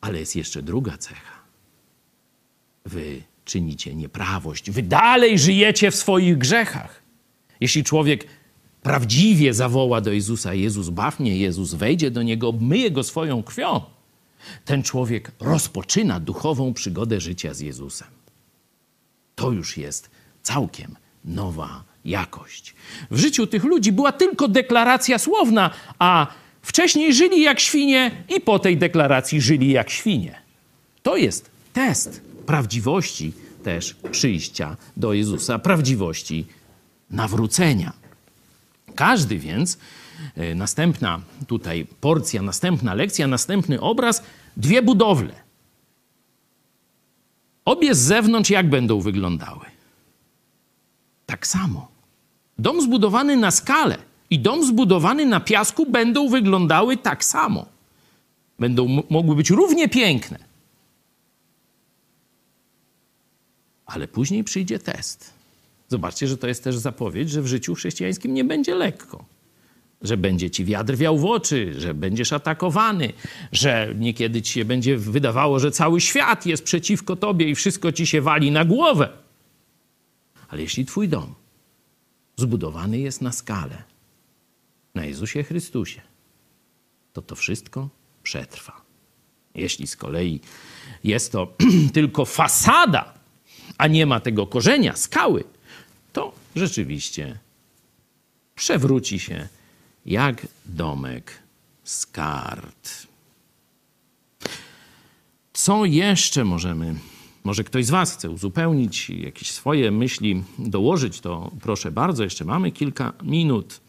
ale 0.00 0.20
jest 0.20 0.36
jeszcze 0.36 0.62
druga 0.62 0.98
cecha. 0.98 1.38
Wy 2.84 3.22
czynicie 3.44 3.94
nieprawość, 3.94 4.70
wy 4.70 4.82
dalej 4.82 5.38
żyjecie 5.38 5.90
w 5.90 5.96
swoich 5.96 6.38
grzechach. 6.38 7.02
Jeśli 7.60 7.84
człowiek 7.84 8.26
prawdziwie 8.88 9.54
zawoła 9.54 10.00
do 10.00 10.12
Jezusa: 10.12 10.54
Jezus, 10.54 10.88
baw 10.88 11.20
mnie, 11.20 11.36
Jezus, 11.38 11.74
wejdzie 11.74 12.10
do 12.10 12.22
niego, 12.22 12.52
myje 12.60 12.90
go 12.90 13.02
swoją 13.02 13.42
krwią, 13.42 13.80
ten 14.64 14.82
człowiek 14.82 15.32
rozpoczyna 15.40 16.20
duchową 16.20 16.74
przygodę 16.74 17.20
życia 17.20 17.54
z 17.54 17.60
Jezusem. 17.60 18.08
To 19.34 19.50
już 19.52 19.76
jest 19.76 20.10
całkiem 20.42 20.96
nowa 21.24 21.84
jakość. 22.04 22.74
W 23.10 23.18
życiu 23.18 23.46
tych 23.46 23.64
ludzi 23.64 23.92
była 23.92 24.12
tylko 24.12 24.48
deklaracja 24.48 25.18
słowna, 25.18 25.70
a 25.98 26.26
wcześniej 26.62 27.14
żyli 27.14 27.42
jak 27.42 27.60
świnie 27.60 28.24
i 28.36 28.40
po 28.40 28.58
tej 28.58 28.76
deklaracji 28.76 29.40
żyli 29.40 29.70
jak 29.70 29.90
świnie. 29.90 30.34
To 31.02 31.16
jest 31.16 31.50
test 31.72 32.22
prawdziwości 32.46 33.32
też 33.64 33.96
przyjścia 34.10 34.76
do 34.96 35.12
Jezusa, 35.12 35.58
prawdziwości 35.58 36.46
nawrócenia. 37.10 37.97
Każdy 38.98 39.38
więc, 39.38 39.78
e, 40.36 40.54
następna 40.54 41.20
tutaj 41.46 41.86
porcja, 42.00 42.42
następna 42.42 42.94
lekcja, 42.94 43.26
następny 43.26 43.80
obraz, 43.80 44.22
dwie 44.56 44.82
budowle. 44.82 45.34
Obie 47.64 47.94
z 47.94 47.98
zewnątrz 47.98 48.50
jak 48.50 48.70
będą 48.70 49.00
wyglądały? 49.00 49.66
Tak 51.26 51.46
samo. 51.46 51.88
Dom 52.58 52.82
zbudowany 52.82 53.36
na 53.36 53.50
skale 53.50 53.98
i 54.30 54.38
dom 54.38 54.66
zbudowany 54.66 55.26
na 55.26 55.40
piasku 55.40 55.86
będą 55.90 56.28
wyglądały 56.28 56.96
tak 56.96 57.24
samo. 57.24 57.66
Będą 58.58 59.02
mogły 59.10 59.36
być 59.36 59.50
równie 59.50 59.88
piękne. 59.88 60.38
Ale 63.86 64.08
później 64.08 64.44
przyjdzie 64.44 64.78
test. 64.78 65.37
Zobaczcie, 65.88 66.28
że 66.28 66.38
to 66.38 66.48
jest 66.48 66.64
też 66.64 66.76
zapowiedź, 66.76 67.30
że 67.30 67.42
w 67.42 67.46
życiu 67.46 67.74
chrześcijańskim 67.74 68.34
nie 68.34 68.44
będzie 68.44 68.74
lekko. 68.74 69.24
Że 70.02 70.16
będzie 70.16 70.50
ci 70.50 70.64
wiatr 70.64 70.96
wiał 70.96 71.18
w 71.18 71.24
oczy, 71.24 71.74
że 71.80 71.94
będziesz 71.94 72.32
atakowany, 72.32 73.12
że 73.52 73.94
niekiedy 73.98 74.42
ci 74.42 74.52
się 74.52 74.64
będzie 74.64 74.96
wydawało, 74.96 75.58
że 75.58 75.70
cały 75.70 76.00
świat 76.00 76.46
jest 76.46 76.64
przeciwko 76.64 77.16
tobie 77.16 77.48
i 77.50 77.54
wszystko 77.54 77.92
ci 77.92 78.06
się 78.06 78.20
wali 78.20 78.50
na 78.50 78.64
głowę. 78.64 79.08
Ale 80.48 80.62
jeśli 80.62 80.84
twój 80.84 81.08
dom 81.08 81.34
zbudowany 82.36 82.98
jest 82.98 83.22
na 83.22 83.32
skalę, 83.32 83.82
na 84.94 85.04
Jezusie 85.04 85.42
Chrystusie, 85.42 86.00
to 87.12 87.22
to 87.22 87.34
wszystko 87.34 87.88
przetrwa. 88.22 88.82
Jeśli 89.54 89.86
z 89.86 89.96
kolei 89.96 90.40
jest 91.04 91.32
to 91.32 91.56
tylko 91.94 92.24
fasada, 92.24 93.14
a 93.78 93.86
nie 93.86 94.06
ma 94.06 94.20
tego 94.20 94.46
korzenia, 94.46 94.96
skały, 94.96 95.44
to 96.18 96.32
rzeczywiście 96.56 97.38
przewróci 98.54 99.18
się 99.18 99.48
jak 100.06 100.46
domek 100.66 101.42
z 101.84 102.06
kart. 102.06 103.06
Co 105.52 105.84
jeszcze 105.84 106.44
możemy? 106.44 106.94
Może 107.44 107.64
ktoś 107.64 107.86
z 107.86 107.90
Was 107.90 108.12
chce 108.12 108.30
uzupełnić, 108.30 109.10
jakieś 109.10 109.50
swoje 109.50 109.90
myśli 109.90 110.42
dołożyć, 110.58 111.20
to 111.20 111.50
proszę 111.60 111.90
bardzo, 111.90 112.24
jeszcze 112.24 112.44
mamy 112.44 112.72
kilka 112.72 113.12
minut. 113.22 113.80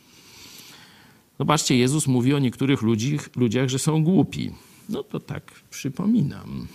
Zobaczcie, 1.39 1.77
Jezus 1.77 2.07
mówi 2.07 2.33
o 2.33 2.39
niektórych 2.39 2.81
ludziach, 2.81 3.29
ludziach 3.35 3.69
że 3.69 3.79
są 3.79 4.03
głupi. 4.03 4.51
No 4.89 5.03
to 5.03 5.19
tak 5.19 5.43
przypominam. 5.69 6.67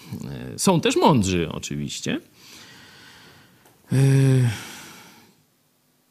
E, 0.55 0.59
są 0.59 0.81
też 0.81 0.97
mądrzy, 0.97 1.49
oczywiście. 1.53 2.21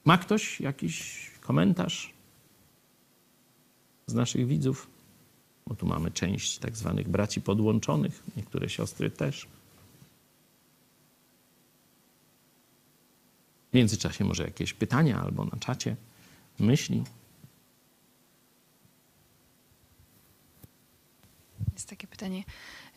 Ma 0.05 0.17
ktoś 0.17 0.61
jakiś 0.61 1.29
komentarz 1.41 2.13
z 4.07 4.13
naszych 4.13 4.47
widzów? 4.47 4.87
Bo 5.67 5.75
tu 5.75 5.85
mamy 5.85 6.11
część 6.11 6.57
tak 6.57 6.77
zwanych 6.77 7.09
braci 7.09 7.41
podłączonych, 7.41 8.23
niektóre 8.37 8.69
siostry 8.69 9.11
też. 9.11 9.47
W 13.71 13.75
międzyczasie 13.75 14.25
może 14.25 14.43
jakieś 14.43 14.73
pytania 14.73 15.21
albo 15.21 15.45
na 15.45 15.57
czacie, 15.59 15.95
myśli. 16.59 17.03
Jest 21.73 21.89
takie 21.89 22.07
pytanie. 22.07 22.43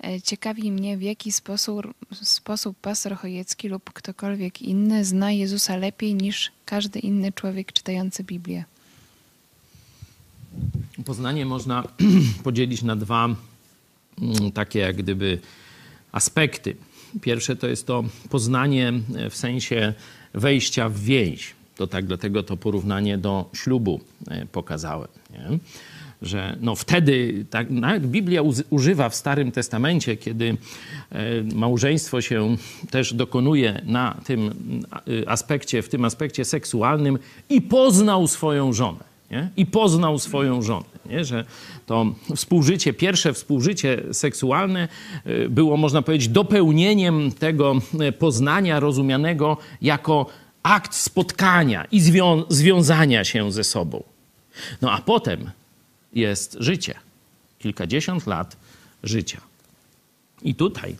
E, 0.04 0.20
ciekawi 0.20 0.72
mnie, 0.72 0.96
w 0.96 1.02
jaki 1.02 1.32
sposób, 1.32 1.94
sposób 2.12 2.76
pastor 2.80 3.16
Chojecki 3.16 3.68
lub 3.68 3.92
ktokolwiek 3.92 4.62
inny 4.62 5.04
zna 5.04 5.32
Jezusa 5.32 5.76
lepiej 5.76 6.14
niż 6.14 6.52
każdy 6.64 6.98
inny 6.98 7.32
człowiek 7.32 7.72
czytający 7.72 8.24
Biblię. 8.24 8.64
Poznanie 11.04 11.46
można 11.46 11.84
podzielić 12.44 12.82
na 12.82 12.96
dwa 12.96 13.24
mm, 13.24 14.52
takie 14.52 14.78
jak 14.78 14.96
gdyby 14.96 15.38
aspekty. 16.12 16.76
Pierwsze 17.20 17.56
to 17.56 17.66
jest 17.66 17.86
to 17.86 18.04
poznanie 18.30 18.92
w 19.30 19.36
sensie 19.36 19.94
wejścia 20.34 20.88
w 20.88 21.00
więź. 21.00 21.54
To 21.76 21.86
tak, 21.86 22.06
dlatego 22.06 22.42
to 22.42 22.56
porównanie 22.56 23.18
do 23.18 23.50
ślubu 23.52 24.00
e, 24.28 24.46
pokazałem. 24.46 25.08
Nie? 25.30 25.58
Że 26.22 26.56
no 26.60 26.74
wtedy, 26.74 27.44
tak, 27.50 27.70
nawet 27.70 28.06
Biblia 28.06 28.42
używa 28.70 29.08
w 29.08 29.14
Starym 29.14 29.52
Testamencie, 29.52 30.16
kiedy 30.16 30.56
e, 31.12 31.42
małżeństwo 31.54 32.20
się 32.20 32.56
też 32.90 33.14
dokonuje 33.14 33.82
na 33.84 34.20
tym 34.24 34.50
e, 35.24 35.28
aspekcie, 35.28 35.82
w 35.82 35.88
tym 35.88 36.04
aspekcie 36.04 36.44
seksualnym 36.44 37.18
i 37.48 37.62
poznał 37.62 38.26
swoją 38.26 38.72
żonę. 38.72 39.16
Nie? 39.30 39.50
I 39.56 39.66
poznał 39.66 40.18
swoją 40.18 40.62
żonę. 40.62 40.86
Nie? 41.10 41.24
Że 41.24 41.44
to 41.86 42.06
współżycie, 42.36 42.92
pierwsze 42.92 43.32
współżycie 43.32 44.02
seksualne 44.12 44.88
e, 45.24 45.48
było, 45.48 45.76
można 45.76 46.02
powiedzieć, 46.02 46.28
dopełnieniem 46.28 47.32
tego 47.32 47.74
poznania 48.18 48.80
rozumianego 48.80 49.56
jako 49.82 50.26
akt 50.62 50.94
spotkania 50.94 51.84
i 51.92 52.00
zwią 52.00 52.42
związania 52.48 53.24
się 53.24 53.52
ze 53.52 53.64
sobą. 53.64 54.02
No 54.82 54.92
a 54.92 54.98
potem 54.98 55.50
jest 56.12 56.56
życie. 56.60 56.94
Kilkadziesiąt 57.58 58.26
lat 58.26 58.56
życia. 59.02 59.40
I 60.42 60.54
tutaj 60.54 60.96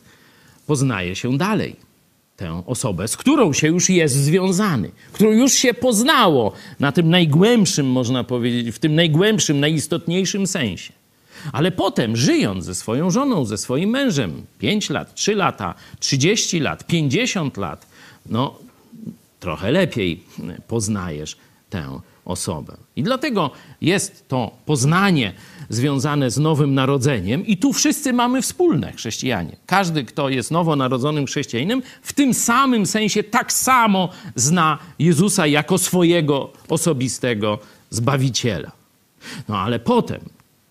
poznaje 0.67 1.15
się 1.15 1.37
dalej 1.37 1.75
tę 2.37 2.63
osobę, 2.65 3.07
z 3.07 3.17
którą 3.17 3.53
się 3.53 3.67
już 3.67 3.89
jest 3.89 4.15
związany, 4.15 4.91
którą 5.13 5.31
już 5.31 5.53
się 5.53 5.73
poznało 5.73 6.53
na 6.79 6.91
tym 6.91 7.09
najgłębszym, 7.09 7.91
można 7.91 8.23
powiedzieć, 8.23 8.75
w 8.75 8.79
tym 8.79 8.95
najgłębszym, 8.95 9.59
najistotniejszym 9.59 10.47
sensie. 10.47 10.93
Ale 11.51 11.71
potem, 11.71 12.17
żyjąc 12.17 12.65
ze 12.65 12.75
swoją 12.75 13.11
żoną, 13.11 13.45
ze 13.45 13.57
swoim 13.57 13.89
mężem, 13.89 14.45
5 14.59 14.89
lat, 14.89 15.15
3 15.15 15.35
lata, 15.35 15.73
30 15.99 16.59
lat, 16.59 16.87
50 16.87 17.57
lat, 17.57 17.87
no 18.25 18.59
trochę 19.39 19.71
lepiej 19.71 20.23
poznajesz 20.67 21.37
tę 21.69 21.99
osobę. 22.27 22.77
I 22.95 23.03
dlatego 23.03 23.51
jest 23.81 24.27
to 24.27 24.51
poznanie 24.65 25.33
związane 25.69 26.31
z 26.31 26.37
nowym 26.37 26.73
narodzeniem, 26.73 27.45
i 27.45 27.57
tu 27.57 27.73
wszyscy 27.73 28.13
mamy 28.13 28.41
wspólne 28.41 28.91
chrześcijanie. 28.91 29.55
Każdy, 29.65 30.03
kto 30.03 30.29
jest 30.29 30.51
nowonarodzonym 30.51 31.25
chrześcijaninem, 31.25 31.81
w 32.01 32.13
tym 32.13 32.33
samym 32.33 32.85
sensie 32.85 33.23
tak 33.23 33.53
samo 33.53 34.09
zna 34.35 34.77
Jezusa 34.99 35.47
jako 35.47 35.77
swojego 35.77 36.49
osobistego 36.69 37.59
zbawiciela. 37.89 38.71
No 39.47 39.57
ale 39.57 39.79
potem, 39.79 40.21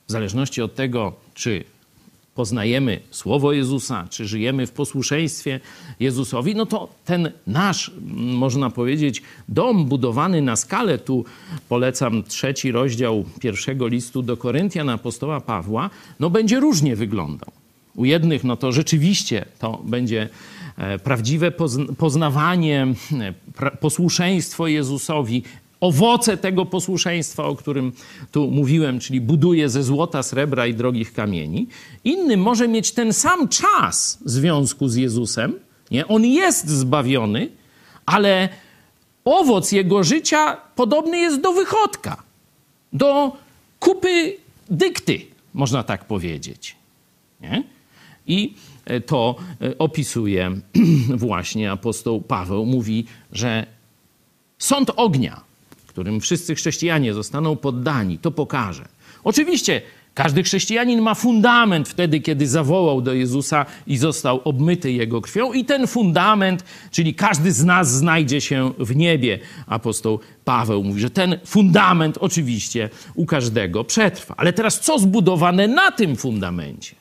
w 0.09 0.12
zależności 0.12 0.62
od 0.62 0.74
tego, 0.74 1.12
czy 1.34 1.64
poznajemy 2.37 3.01
Słowo 3.11 3.53
Jezusa, 3.53 4.07
czy 4.11 4.26
żyjemy 4.26 4.66
w 4.66 4.72
posłuszeństwie 4.72 5.61
Jezusowi, 6.01 6.55
no 6.55 6.66
to 6.66 6.89
ten 7.05 7.32
nasz, 7.47 7.91
można 8.16 8.70
powiedzieć, 8.70 9.22
dom 9.49 9.84
budowany 9.84 10.43
na 10.43 10.57
skalę, 10.57 10.99
tu 10.99 11.24
polecam 11.68 12.22
trzeci 12.22 12.72
rozdział 12.72 13.24
pierwszego 13.41 13.87
listu 13.87 14.22
do 14.22 14.37
Koryntian 14.37 14.89
apostoła 14.89 15.41
Pawła, 15.41 15.91
no 16.20 16.30
będzie 16.30 16.61
różnie 16.61 16.97
wyglądał. 16.97 17.51
U 17.95 18.05
jednych 18.05 18.45
no 18.45 18.57
to 18.57 18.72
rzeczywiście 18.72 19.45
to 19.59 19.82
będzie 19.84 20.28
e, 20.76 20.99
prawdziwe 20.99 21.53
poznawanie, 21.99 22.87
posłuszeństwo 23.80 24.66
Jezusowi, 24.66 25.43
owoce 25.80 26.36
tego 26.36 26.66
posłuszeństwa, 26.66 27.44
o 27.44 27.56
którym 27.56 27.92
tu 28.32 28.50
mówiłem, 28.50 29.00
czyli 29.00 29.20
buduje 29.20 29.68
ze 29.68 29.82
złota, 29.82 30.22
srebra 30.22 30.66
i 30.66 30.74
drogich 30.74 31.12
kamieni. 31.12 31.66
Inny 32.04 32.36
może 32.36 32.68
mieć 32.68 32.92
ten 32.92 33.12
sam 33.12 33.48
czas 33.48 34.18
związku 34.24 34.88
z 34.88 34.96
Jezusem. 34.96 35.52
Nie? 35.90 36.06
On 36.06 36.24
jest 36.24 36.68
zbawiony, 36.68 37.48
ale 38.06 38.48
owoc 39.24 39.72
jego 39.72 40.04
życia 40.04 40.56
podobny 40.76 41.18
jest 41.18 41.40
do 41.40 41.52
wychodka, 41.52 42.22
do 42.92 43.36
kupy 43.80 44.36
dykty, 44.70 45.20
można 45.54 45.82
tak 45.82 46.04
powiedzieć. 46.04 46.76
Nie? 47.40 47.64
I 48.26 48.54
to 49.06 49.36
opisuje 49.78 50.60
właśnie 51.26 51.72
apostoł 51.72 52.20
Paweł. 52.20 52.66
Mówi, 52.66 53.06
że 53.32 53.66
sąd 54.58 54.90
ognia, 54.96 55.45
którym 55.97 56.20
wszyscy 56.20 56.55
chrześcijanie 56.55 57.14
zostaną 57.14 57.57
poddani, 57.57 58.18
to 58.18 58.30
pokaże. 58.30 58.88
Oczywiście 59.24 59.82
każdy 60.14 60.42
chrześcijanin 60.42 61.01
ma 61.01 61.14
fundament 61.14 61.88
wtedy, 61.88 62.20
kiedy 62.20 62.47
zawołał 62.47 63.03
do 63.03 63.14
Jezusa 63.14 63.66
i 63.86 63.97
został 63.97 64.40
obmyty 64.44 64.92
Jego 64.92 65.20
krwią, 65.20 65.53
i 65.53 65.64
ten 65.64 65.86
fundament, 65.86 66.64
czyli 66.90 67.14
każdy 67.14 67.53
z 67.53 67.64
nas 67.64 67.92
znajdzie 67.92 68.40
się 68.40 68.72
w 68.78 68.97
niebie. 68.97 69.38
Apostoł 69.66 70.20
Paweł 70.44 70.84
mówi, 70.84 71.01
że 71.01 71.11
ten 71.11 71.38
fundament 71.47 72.18
oczywiście 72.20 72.90
u 73.14 73.26
każdego 73.26 73.84
przetrwa. 73.84 74.34
Ale 74.36 74.53
teraz 74.53 74.80
co 74.80 74.99
zbudowane 74.99 75.68
na 75.68 75.92
tym 75.92 76.16
fundamencie? 76.16 76.97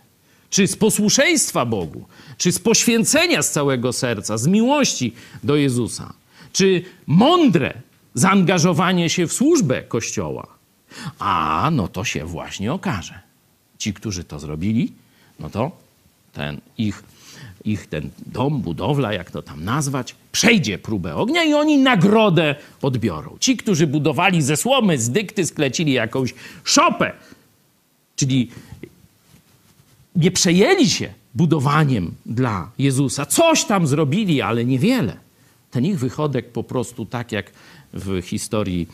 Czy 0.49 0.67
z 0.67 0.75
posłuszeństwa 0.75 1.65
Bogu, 1.65 2.05
czy 2.37 2.51
z 2.51 2.59
poświęcenia 2.59 3.41
z 3.41 3.51
całego 3.51 3.93
serca, 3.93 4.37
z 4.37 4.47
miłości 4.47 5.13
do 5.43 5.55
Jezusa, 5.55 6.13
czy 6.53 6.83
mądre 7.07 7.73
zaangażowanie 8.15 9.09
się 9.09 9.27
w 9.27 9.33
służbę 9.33 9.83
Kościoła? 9.83 10.47
A 11.19 11.69
no 11.71 11.87
to 11.87 12.03
się 12.03 12.25
właśnie 12.25 12.73
okaże. 12.73 13.19
Ci, 13.77 13.93
którzy 13.93 14.23
to 14.23 14.39
zrobili, 14.39 14.91
no 15.39 15.49
to 15.49 15.71
ten 16.33 16.61
ich, 16.77 17.03
ich 17.65 17.87
ten 17.87 18.09
dom, 18.25 18.61
budowla, 18.61 19.13
jak 19.13 19.31
to 19.31 19.41
tam 19.41 19.63
nazwać, 19.63 20.15
przejdzie 20.31 20.77
próbę 20.77 21.15
ognia 21.15 21.43
i 21.43 21.53
oni 21.53 21.77
nagrodę 21.77 22.55
odbiorą. 22.81 23.37
Ci, 23.39 23.57
którzy 23.57 23.87
budowali 23.87 24.41
ze 24.41 24.57
słomy, 24.57 24.99
z 24.99 25.09
dykty, 25.09 25.45
sklecili 25.45 25.91
jakąś 25.91 26.33
szopę, 26.63 27.11
czyli 28.15 28.51
nie 30.15 30.31
przejęli 30.31 30.89
się 30.89 31.13
budowaniem 31.35 32.15
dla 32.25 32.71
Jezusa. 32.77 33.25
Coś 33.25 33.63
tam 33.63 33.87
zrobili, 33.87 34.41
ale 34.41 34.65
niewiele. 34.65 35.17
Ten 35.71 35.85
ich 35.85 35.99
wychodek 35.99 36.51
po 36.51 36.63
prostu 36.63 37.05
tak 37.05 37.31
jak 37.31 37.51
w 37.95 38.21
historii 38.21 38.87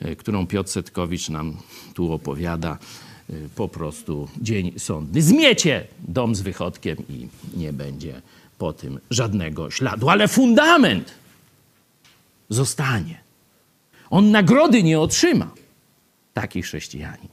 E, 0.00 0.16
którą 0.16 0.46
Piotr 0.46 0.70
Setkowicz 0.70 1.28
nam 1.28 1.56
tu 1.94 2.12
opowiada, 2.12 2.78
e, 3.30 3.32
po 3.54 3.68
prostu 3.68 4.28
dzień 4.40 4.78
sądny. 4.78 5.22
Zmiecie 5.22 5.86
dom 6.08 6.34
z 6.34 6.40
wychodkiem 6.40 6.96
i 7.08 7.28
nie 7.56 7.72
będzie 7.72 8.22
po 8.58 8.72
tym 8.72 9.00
żadnego 9.10 9.70
śladu. 9.70 10.08
Ale 10.08 10.28
fundament 10.28 11.12
zostanie. 12.48 13.20
On 14.10 14.30
nagrody 14.30 14.82
nie 14.82 15.00
otrzyma, 15.00 15.50
taki 16.34 16.62
chrześcijanin. 16.62 17.28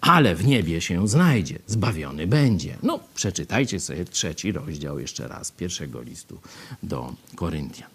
Ale 0.00 0.34
w 0.34 0.46
niebie 0.46 0.80
się 0.80 1.08
znajdzie, 1.08 1.58
zbawiony 1.66 2.26
będzie. 2.26 2.76
No, 2.82 3.00
przeczytajcie 3.14 3.80
sobie 3.80 4.04
trzeci 4.04 4.52
rozdział 4.52 4.98
jeszcze 4.98 5.28
raz 5.28 5.52
pierwszego 5.52 6.02
listu 6.02 6.40
do 6.82 7.14
Koryntian. 7.34 7.88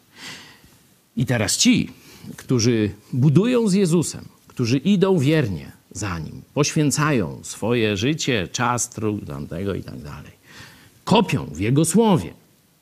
I 1.18 1.26
teraz 1.26 1.58
ci, 1.58 1.94
którzy 2.38 2.92
budują 3.14 3.68
z 3.68 3.74
Jezusem, 3.74 4.26
którzy 4.48 4.78
idą 4.78 5.20
wiernie 5.20 5.72
za 5.92 6.20
Nim, 6.20 6.42
poświęcają 6.54 7.40
swoje 7.44 7.98
życie, 7.98 8.48
czas, 8.52 8.90
trud, 8.90 9.28
tamtego 9.28 9.74
i 9.74 9.84
tak 9.84 10.02
dalej, 10.02 10.32
kopią 11.04 11.46
w 11.46 11.60
Jego 11.60 11.86
słowie, 11.86 12.34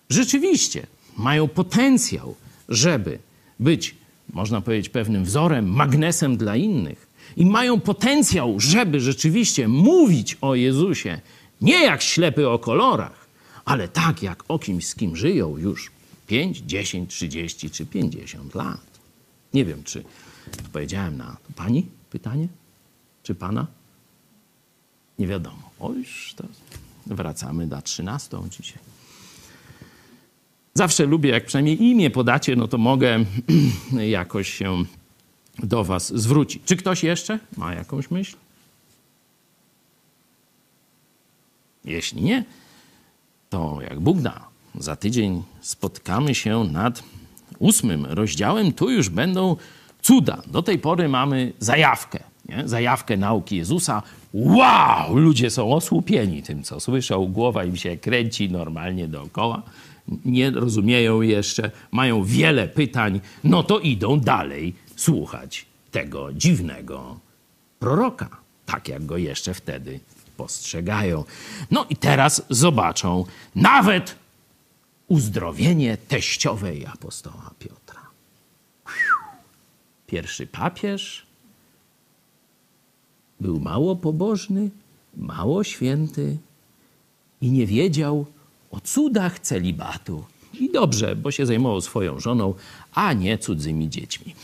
rzeczywiście 0.10 0.88
mają 1.18 1.48
potencjał, 1.48 2.36
żeby 2.70 3.20
być, 3.60 3.96
można 4.34 4.62
powiedzieć, 4.62 4.90
pewnym 4.90 5.24
wzorem, 5.26 5.70
magnesem 5.70 6.38
dla 6.38 6.56
innych 6.56 7.08
i 7.38 7.46
mają 7.46 7.80
potencjał, 7.80 8.60
żeby 8.60 9.00
rzeczywiście 9.00 9.68
mówić 9.68 10.38
o 10.42 10.56
Jezusie 10.56 11.22
nie 11.62 11.84
jak 11.84 12.02
ślepy 12.02 12.50
o 12.50 12.60
kolorach, 12.60 13.28
ale 13.66 13.88
tak 13.88 14.24
jak 14.24 14.44
o 14.48 14.60
kimś, 14.60 14.88
z 14.88 14.96
kim 14.96 15.16
żyją 15.16 15.58
już 15.58 15.92
5, 16.28 16.58
10, 16.58 17.10
30 17.10 17.70
czy 17.70 17.86
50 17.86 18.56
lat. 18.56 18.93
Nie 19.54 19.66
wiem, 19.66 19.84
czy 19.84 20.04
powiedziałem 20.74 21.18
na 21.18 21.38
pani 21.56 21.88
pytanie, 22.10 22.48
czy 23.24 23.36
pana? 23.36 23.68
Nie 25.20 25.28
wiadomo. 25.28 25.70
O, 25.80 25.92
już 25.92 26.34
to 26.38 26.44
wracamy 27.06 27.68
na 27.68 27.82
trzynastą 27.82 28.50
dzisiaj. 28.50 28.80
Zawsze 30.74 31.06
lubię, 31.06 31.30
jak 31.30 31.46
przynajmniej 31.46 31.84
imię 31.84 32.10
podacie, 32.10 32.56
no 32.56 32.68
to 32.68 32.78
mogę 32.78 33.26
jakoś 34.20 34.54
się 34.54 34.84
do 35.60 35.84
was 35.84 36.14
zwrócić. 36.14 36.64
Czy 36.66 36.76
ktoś 36.76 37.04
jeszcze 37.04 37.40
ma 37.58 37.74
jakąś 37.74 38.12
myśl? 38.12 38.36
Jeśli 41.86 42.22
nie, 42.22 42.46
to 43.50 43.80
jak 43.90 44.00
Bóg 44.00 44.22
da, 44.22 44.48
za 44.80 44.96
tydzień 44.96 45.44
spotkamy 45.62 46.36
się 46.36 46.64
nad 46.64 47.04
ósmym 47.64 48.06
rozdziałem, 48.06 48.74
tu 48.74 48.90
już 48.90 49.10
będą 49.10 49.56
cuda. 50.02 50.42
Do 50.48 50.64
tej 50.64 50.80
pory 50.80 51.10
mamy 51.10 51.54
zajawkę, 51.60 52.20
nie? 52.50 52.68
zajawkę 52.68 53.18
nauki 53.18 53.58
Jezusa. 53.58 54.02
Wow! 54.34 55.18
Ludzie 55.18 55.50
są 55.50 55.74
osłupieni 55.74 56.44
tym, 56.44 56.64
co 56.64 56.80
słyszą, 56.80 57.26
głowa 57.26 57.64
im 57.64 57.76
się 57.76 57.98
kręci 57.98 58.52
normalnie 58.52 59.08
dookoła. 59.08 59.62
Nie 60.26 60.52
rozumieją 60.52 61.22
jeszcze, 61.22 61.72
mają 61.92 62.24
wiele 62.24 62.68
pytań, 62.68 63.22
no 63.44 63.64
to 63.64 63.80
idą 63.80 64.20
dalej 64.20 64.74
słuchać 64.96 65.66
tego 65.92 66.34
dziwnego 66.34 67.20
proroka, 67.80 68.30
tak 68.66 68.88
jak 68.88 69.06
go 69.06 69.18
jeszcze 69.18 69.54
wtedy 69.54 70.00
postrzegają. 70.38 71.24
No 71.72 71.86
i 71.90 71.96
teraz 71.96 72.42
zobaczą 72.50 73.26
nawet 73.56 74.16
uzdrowienie 75.14 75.98
teściowej 75.98 76.86
apostoła 76.86 77.52
Piotra. 77.60 78.02
Pierwszy 80.08 80.48
papież 80.48 81.26
był 83.40 83.60
mało 83.60 83.96
pobożny, 83.96 84.70
mało 85.18 85.64
święty 85.64 86.38
i 87.42 87.52
nie 87.52 87.66
wiedział 87.66 88.26
o 88.72 88.80
cudach 88.80 89.40
celibatu. 89.40 90.26
I 90.54 90.72
dobrze, 90.72 91.16
bo 91.16 91.32
się 91.32 91.46
zajmował 91.46 91.82
swoją 91.82 92.20
żoną, 92.20 92.54
a 92.94 93.14
nie 93.14 93.38
cudzymi 93.38 93.90
dziećmi 93.90 94.36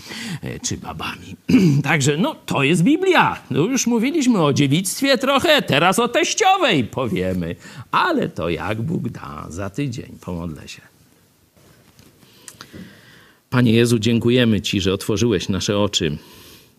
e, 0.41 0.59
czy 0.59 0.77
babami. 0.77 1.35
Także 1.83 2.17
no, 2.17 2.35
to 2.45 2.63
jest 2.63 2.83
Biblia. 2.83 3.41
No, 3.51 3.59
już 3.59 3.87
mówiliśmy 3.87 4.43
o 4.43 4.53
dziewictwie 4.53 5.17
trochę, 5.17 5.61
teraz 5.61 5.99
o 5.99 6.07
teściowej 6.07 6.83
powiemy. 6.83 7.55
Ale 7.91 8.29
to 8.29 8.49
jak 8.49 8.81
Bóg 8.81 9.09
da 9.09 9.45
za 9.49 9.69
tydzień. 9.69 10.17
Pomodlę 10.21 10.67
się. 10.67 10.81
Panie 13.49 13.73
Jezu, 13.73 13.99
dziękujemy 13.99 14.61
Ci, 14.61 14.81
że 14.81 14.93
otworzyłeś 14.93 15.49
nasze 15.49 15.79
oczy 15.79 16.17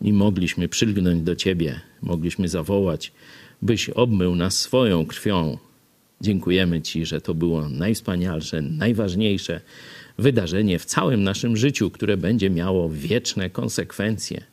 i 0.01 0.13
mogliśmy 0.13 0.67
przylgnąć 0.67 1.23
do 1.23 1.35
Ciebie, 1.35 1.81
mogliśmy 2.01 2.47
zawołać, 2.47 3.11
byś 3.61 3.89
obmył 3.89 4.35
nas 4.35 4.59
swoją 4.59 5.05
krwią. 5.05 5.57
Dziękujemy 6.21 6.81
Ci, 6.81 7.05
że 7.05 7.21
to 7.21 7.33
było 7.33 7.69
najwspanialsze, 7.69 8.61
najważniejsze 8.61 9.61
wydarzenie 10.21 10.79
w 10.79 10.85
całym 10.85 11.23
naszym 11.23 11.57
życiu, 11.57 11.89
które 11.89 12.17
będzie 12.17 12.49
miało 12.49 12.89
wieczne 12.89 13.49
konsekwencje. 13.49 14.43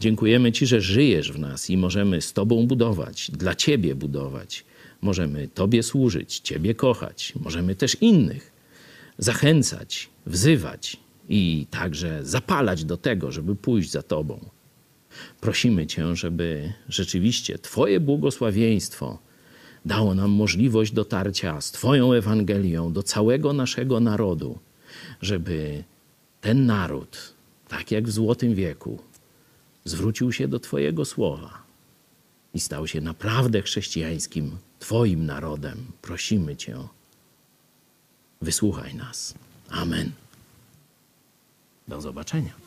Dziękujemy 0.00 0.52
Ci, 0.52 0.66
że 0.66 0.80
żyjesz 0.80 1.32
w 1.32 1.38
nas 1.38 1.70
i 1.70 1.76
możemy 1.76 2.20
z 2.22 2.32
Tobą 2.32 2.66
budować, 2.66 3.30
dla 3.30 3.54
Ciebie 3.54 3.94
budować. 3.94 4.64
Możemy 5.02 5.48
Tobie 5.48 5.82
służyć, 5.82 6.38
Ciebie 6.38 6.74
kochać, 6.74 7.32
możemy 7.40 7.74
też 7.74 7.96
innych 8.00 8.52
zachęcać, 9.18 10.08
wzywać 10.26 10.96
i 11.28 11.66
także 11.70 12.20
zapalać 12.22 12.84
do 12.84 12.96
tego, 12.96 13.32
żeby 13.32 13.56
pójść 13.56 13.90
za 13.90 14.02
Tobą. 14.02 14.40
Prosimy 15.40 15.86
Cię, 15.86 16.16
żeby 16.16 16.72
rzeczywiście 16.88 17.58
Twoje 17.58 18.00
błogosławieństwo 18.00 19.18
dało 19.84 20.14
nam 20.14 20.30
możliwość 20.30 20.92
dotarcia 20.92 21.60
z 21.60 21.72
Twoją 21.72 22.12
Ewangelią 22.12 22.92
do 22.92 23.02
całego 23.02 23.52
naszego 23.52 24.00
narodu, 24.00 24.58
żeby 25.22 25.84
ten 26.40 26.66
naród, 26.66 27.34
tak 27.68 27.90
jak 27.90 28.08
w 28.08 28.10
Złotym 28.10 28.54
Wieku, 28.54 28.98
zwrócił 29.84 30.32
się 30.32 30.48
do 30.48 30.60
Twojego 30.60 31.04
słowa 31.04 31.62
i 32.54 32.60
stał 32.60 32.86
się 32.86 33.00
naprawdę 33.00 33.62
chrześcijańskim 33.62 34.58
Twoim 34.78 35.26
narodem. 35.26 35.86
Prosimy 36.02 36.56
Cię, 36.56 36.78
wysłuchaj 38.42 38.94
nas. 38.94 39.34
Amen. 39.70 40.12
Do 41.88 42.00
zobaczenia. 42.00 42.65